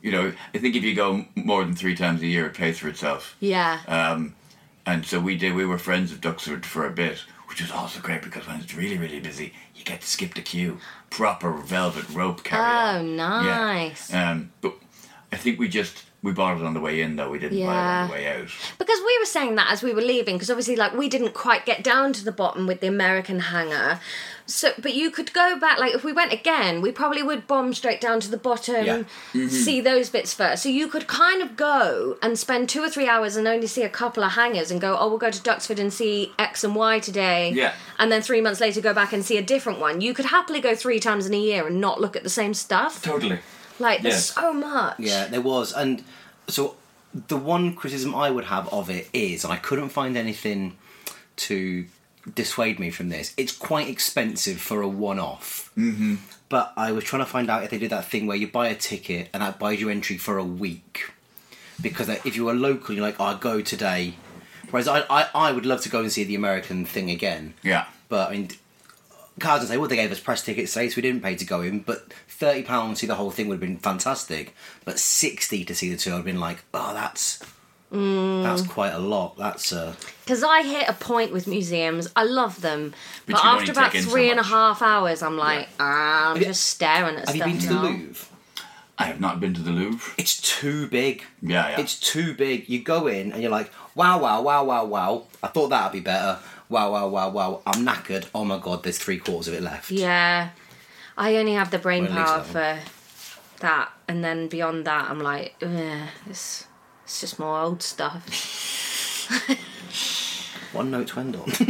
[0.01, 2.77] You know, I think if you go more than three times a year, it pays
[2.77, 3.35] for itself.
[3.39, 3.79] Yeah.
[3.87, 4.35] Um,
[4.86, 5.55] and so we did.
[5.55, 8.75] We were friends of Duxford for a bit, which was also great because when it's
[8.75, 10.79] really really busy, you get to skip the queue.
[11.09, 12.99] Proper velvet rope carry.
[12.99, 14.11] Oh, nice.
[14.11, 14.31] Yeah.
[14.31, 14.75] Um, but
[15.36, 17.29] I think we just we bought it on the way in though.
[17.29, 18.47] We didn't buy it on the way out.
[18.79, 21.65] Because we were saying that as we were leaving, because obviously, like, we didn't quite
[21.65, 23.99] get down to the bottom with the American hangar.
[24.47, 25.77] So, but you could go back.
[25.77, 28.97] Like, if we went again, we probably would bomb straight down to the bottom, Yeah.
[29.33, 29.47] Mm-hmm.
[29.49, 30.63] see those bits first.
[30.63, 33.83] So you could kind of go and spend two or three hours and only see
[33.83, 36.75] a couple of hangars, and go, oh, we'll go to Duxford and see X and
[36.75, 37.51] Y today.
[37.51, 37.73] Yeah.
[37.99, 39.99] And then three months later, go back and see a different one.
[39.99, 42.53] You could happily go three times in a year and not look at the same
[42.53, 43.03] stuff.
[43.03, 43.39] Totally.
[43.80, 44.34] Like, there's Yes.
[44.34, 44.99] so much.
[44.99, 46.03] Yeah, there was, and
[46.47, 46.76] so
[47.13, 50.78] the one criticism I would have of it is, and I couldn't find anything
[51.38, 51.86] to
[52.34, 53.34] dissuade me from this.
[53.38, 55.71] It's quite expensive for a one-off.
[55.78, 56.15] Mm-hmm.
[56.49, 58.67] But I was trying to find out if they did that thing where you buy
[58.67, 61.11] a ticket and that buys you entry for a week.
[61.82, 64.13] Because if you were local, you're like, oh, I go today.
[64.71, 67.53] Whereas I, I, I would love to go and see the American thing again.
[67.63, 67.86] Yeah.
[68.09, 68.49] But I mean,
[69.39, 71.45] cards and say, well, they gave us press tickets today, so we didn't pay to
[71.45, 71.79] go in.
[71.79, 74.55] But thirty pounds to see the whole thing would have been fantastic.
[74.86, 77.39] But sixty to see the two, I'd have been like, oh, that's
[77.91, 79.38] that's quite a lot.
[79.38, 82.09] That's uh, Because I hit a point with museums.
[82.15, 82.93] I love them.
[83.25, 86.38] But But, after about take in so and a half hours, I'm like, ah, I'm
[86.38, 87.73] you- just staring at have you been to the.
[87.75, 88.27] Louvre?
[88.97, 90.13] I have not been to the Louvre.
[90.17, 91.23] It's too big.
[91.41, 91.79] Yeah, yeah.
[91.81, 92.69] It's too big.
[92.69, 95.27] You go in and you're like, wow, wow, wow, wow, wow.
[95.43, 96.39] I thought that'd be better.
[96.70, 97.61] Wow, wow, wow, wow.
[97.68, 98.26] I'm knackered.
[98.34, 99.91] Oh my god, there's three quarters of it left.
[99.91, 100.49] Yeah.
[101.18, 102.80] I only have the brain Well, at power that for
[103.61, 103.89] that.
[104.07, 106.66] And then beyond that, I'm like, Ugh, it's,
[107.03, 108.26] it's just more old stuff.
[110.74, 111.49] One note to end on.
[111.49, 111.63] hey,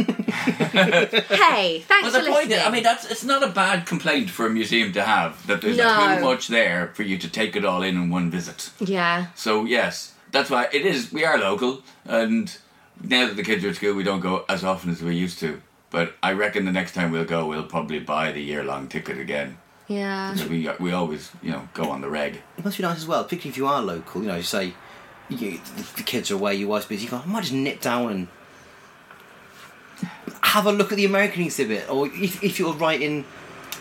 [1.86, 2.58] thanks Well, for the point listening.
[2.58, 5.62] is, I mean, that's it's not a bad complaint for a museum to have that
[5.62, 6.16] there's No.
[6.16, 8.70] too much there for you to take it all in in one visit.
[8.80, 9.26] yeah.
[9.36, 11.12] So yes, that's why it is.
[11.12, 12.56] We are local, and
[13.02, 15.38] now that the kids are at school, we don't go as often as we used
[15.40, 15.62] to.
[15.90, 19.58] But I reckon the next time we'll go, we'll probably buy the year-long ticket again.
[19.88, 20.34] Yeah.
[20.34, 22.42] So we we always you know go on the reg.
[22.58, 24.22] It must be nice as well, particularly if you are local.
[24.22, 24.74] You know, you say
[25.28, 25.60] you,
[25.96, 27.04] the kids are away, you was busy.
[27.04, 28.28] You go, I might just nip down and
[30.42, 33.24] have a look at the American exhibit, or if, if you're writing.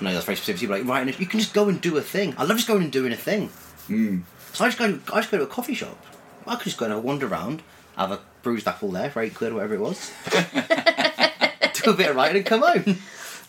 [0.01, 0.69] No, that's very specific.
[0.69, 2.35] But like writing, you can just go and do a thing.
[2.37, 3.47] I love just going and doing a thing.
[3.87, 4.19] Hmm.
[4.53, 4.99] So I just go.
[5.11, 5.97] I just go to a coffee shop.
[6.45, 7.63] I could just go and wander around,
[7.97, 10.13] have a bruised apple there for eight quid or whatever it was.
[11.81, 12.99] do a bit of writing and come home.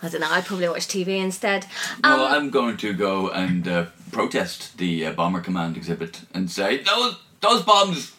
[0.02, 0.30] I don't know.
[0.30, 1.66] I'd probably watch TV instead.
[2.02, 6.50] Um, well, I'm going to go and uh, protest the uh, Bomber Command exhibit and
[6.50, 8.12] say those those bombs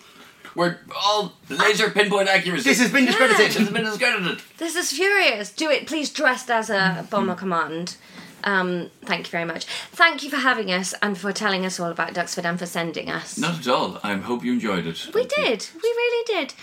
[0.53, 2.69] were all laser pinpoint accuracy.
[2.69, 3.47] This has been discredited.
[3.47, 4.41] This has been discredited.
[4.59, 5.51] This is furious.
[5.51, 7.97] Do it, please, dressed as a bomber command.
[8.43, 9.65] Um, thank you very much.
[9.91, 13.09] Thank you for having us and for telling us all about Duxford and for sending
[13.09, 13.38] us.
[13.38, 13.99] Not at all.
[14.03, 15.09] I hope you enjoyed it.
[15.13, 15.67] We did.
[15.75, 16.53] We really did.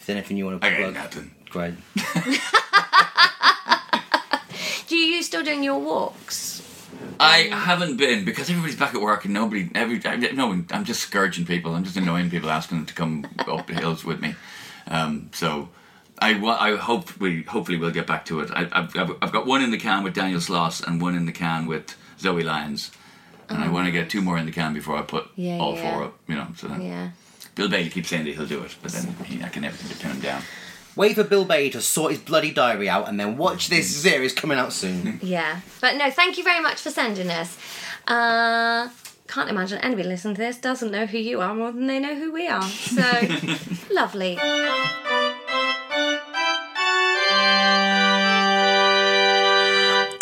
[0.00, 0.94] Is there anything you want to I got plug?
[0.94, 1.30] nothing.
[1.50, 1.74] Great.
[4.86, 6.60] Do you still doing your walks?
[7.18, 9.70] I haven't been because everybody's back at work and nobody.
[9.74, 11.74] Every I- no, one- I'm just scourging people.
[11.74, 14.34] I'm just annoying people, asking them to come up the hills with me.
[14.86, 15.70] Um, so
[16.20, 18.50] I, I hope we hopefully we'll get back to it.
[18.52, 21.26] I, I've, I've I've got one in the can with Daniel Sloss and one in
[21.26, 22.90] the can with Zoe Lyons,
[23.48, 25.28] and I want to get two more in the can before I put.
[25.36, 25.92] Yeah, all yeah.
[25.92, 26.14] four up.
[26.28, 27.10] You know, so then Yeah.
[27.54, 29.88] Bill Bailey keeps saying that he'll do it, but then he, I can never seem
[29.90, 30.42] to turn him down.
[30.96, 34.32] Wait for Bill Bailey to sort his bloody diary out and then watch this series
[34.32, 35.18] coming out soon.
[35.22, 35.60] Yeah.
[35.80, 37.56] But no, thank you very much for sending us.
[38.06, 38.88] Uh,
[39.26, 42.14] can't imagine anybody listening to this doesn't know who you are more than they know
[42.14, 42.62] who we are.
[42.62, 43.02] So
[43.90, 44.38] lovely.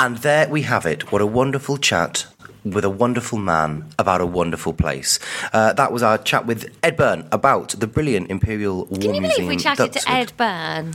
[0.05, 1.12] And there we have it.
[1.12, 2.26] What a wonderful chat
[2.64, 5.18] with a wonderful man about a wonderful place.
[5.53, 9.20] Uh, that was our chat with Ed Byrne about the brilliant Imperial War Can you
[9.20, 9.46] Museum.
[9.46, 10.94] believe we chatted to Ed Byrne?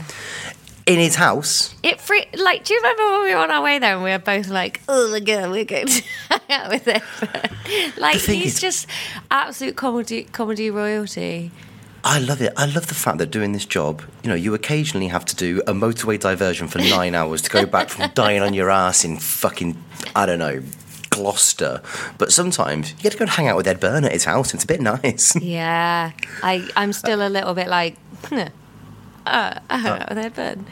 [0.86, 1.74] in his house.
[1.82, 2.64] It free like.
[2.64, 4.80] Do you remember when we were on our way there and we were both like,
[4.88, 8.54] "Oh my god, we're going to hang out with Ed Byrne." Like The thing he's
[8.54, 8.86] is- just
[9.30, 11.50] absolute comedy comedy royalty.
[12.04, 12.52] I love it.
[12.56, 15.60] I love the fact that doing this job, you know, you occasionally have to do
[15.66, 19.18] a motorway diversion for nine hours to go back from dying on your ass in
[19.18, 19.76] fucking,
[20.14, 20.62] I don't know,
[21.10, 21.82] Gloucester.
[22.16, 24.54] But sometimes you get to go and hang out with Ed Byrne at his house.
[24.54, 25.36] It's a bit nice.
[25.48, 27.96] Yeah, I I'm still a little bit like,
[28.32, 28.48] uh,
[29.26, 30.66] I hung out with Ed Byrne.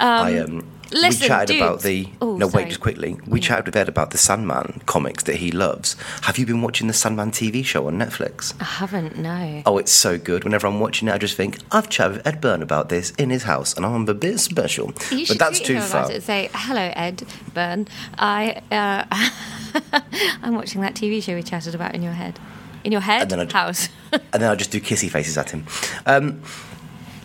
[0.00, 1.60] I um, listen, we chatted dudes.
[1.60, 2.08] about the.
[2.20, 2.64] Oh, no, sorry.
[2.64, 3.16] wait, just quickly.
[3.26, 5.94] We chatted with Ed about the Sandman comics that he loves.
[6.22, 8.54] Have you been watching the Sandman TV show on Netflix?
[8.60, 9.62] I haven't no.
[9.66, 10.44] Oh, it's so good.
[10.44, 13.30] Whenever I'm watching it, I just think I've chatted with Ed Byrne about this in
[13.30, 14.92] his house, and I'm a bit special.
[15.10, 16.10] You should but that's too far.
[16.10, 16.22] it.
[16.22, 17.24] Say hello, Ed
[17.54, 17.88] Byrne.
[18.18, 19.04] I uh,
[20.42, 22.38] I'm watching that TV show we chatted about in your head,
[22.84, 23.88] in your head And then I'd- house.
[24.12, 25.66] and then I'll just do kissy faces at him.
[26.06, 26.42] Um,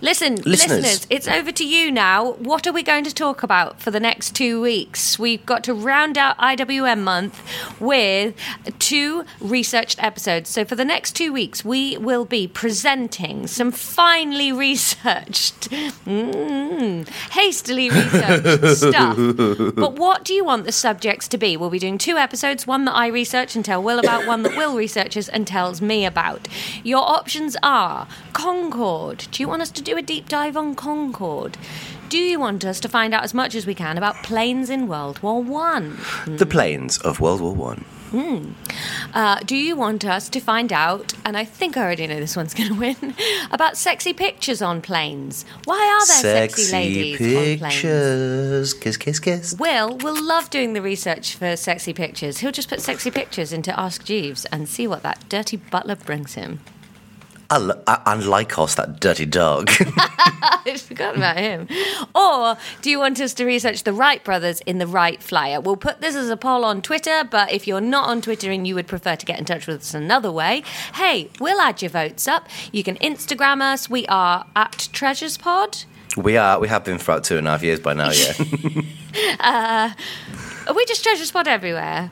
[0.04, 0.82] Listen, Listeners.
[0.82, 1.08] listeners.
[1.10, 2.34] it's over to you now.
[2.34, 5.18] What are we going to talk about for the next two weeks?
[5.18, 7.42] We've got to round out IWM month
[7.80, 8.36] with
[8.80, 10.50] two researched episodes.
[10.50, 17.90] So for the next two weeks, we will be presenting some finely researched, mm, hastily
[17.90, 19.16] researched stuff.
[19.16, 21.56] But what do you want the subjects to be?
[21.56, 24.58] We'll be doing two episodes, one that I research and tell Will about, one that
[24.58, 26.50] Will researches and tells me about.
[26.84, 29.28] Your options are Concorde.
[29.32, 31.58] Do you want us to do a deep dive on Concorde?
[32.10, 34.88] Do you want us to find out as much as we can about planes in
[34.88, 35.98] World War One?
[36.28, 37.86] The planes of World War One.
[39.14, 42.36] Uh, do you want us to find out, and I think I already know this
[42.36, 43.16] one's going to win,
[43.52, 45.46] about sexy pictures on planes?
[45.66, 47.74] Why are there sexy, ladies on planes?
[47.74, 48.74] pictures.
[48.76, 49.56] Kiss, kiss, kiss.
[49.58, 52.38] Will will love doing the research for sexy pictures.
[52.40, 56.36] He'll just put sexy pictures into Ask Jeeves and see what that dirty butler brings
[56.36, 56.60] him.
[57.54, 59.70] I lo- I- and Lycos, that dirty dog.
[59.88, 61.68] I forgot about him.
[62.16, 65.62] Or do you want us to research the Wright brothers in the Wright Flyer?
[65.62, 68.66] We'll put this as a poll on Twitter, but if you're not on Twitter and
[68.66, 70.64] you would prefer to get in touch with us another way,
[70.96, 72.48] hey, we'll add your votes up.
[72.72, 73.88] You can Instagram us.
[73.88, 75.84] We are at Treasures Pod.
[76.18, 76.60] we are.
[76.60, 78.10] We have been for about two and a half years by now.
[78.12, 78.34] Yeah.
[79.40, 79.92] Uh,
[80.68, 82.10] are we just Treasures Pod everywhere?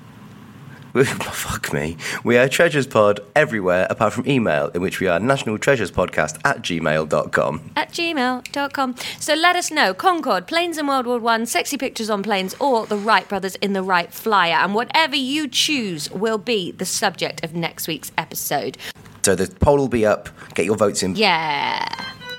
[1.03, 1.95] Fuck me.
[2.23, 6.39] We are Treasures Pod everywhere apart from email, in which we are National Treasures Podcast
[6.43, 7.71] at gmail.com.
[7.75, 8.95] at gmail.com.
[9.19, 12.85] So let us know Concorde, planes in World War One, sexy pictures on planes, or
[12.85, 14.55] the Wright brothers in the Wright Flyer.
[14.55, 18.77] And whatever you choose will be the subject of next week's episode.
[19.23, 20.29] So the poll will be up.
[20.55, 21.15] Get your votes in.
[21.15, 21.87] Yeah.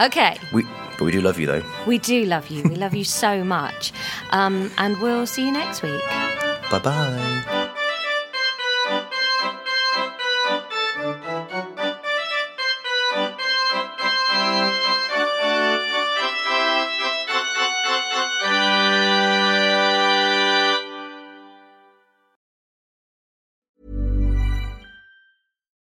[0.00, 0.36] Okay.
[0.53, 0.64] We,
[0.98, 1.62] but we do love you though.
[1.86, 2.62] We do love you.
[2.64, 3.92] We love you so much.
[4.30, 6.03] Um, and we'll see you next week.
[6.70, 7.68] Bye bye.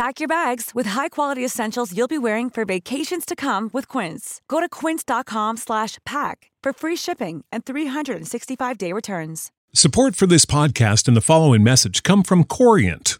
[0.00, 4.40] Pack your bags with high-quality essentials you'll be wearing for vacations to come with Quince.
[4.48, 9.52] Go to quince.com slash pack for free shipping and 365-day returns.
[9.74, 13.19] Support for this podcast and the following message come from Corient.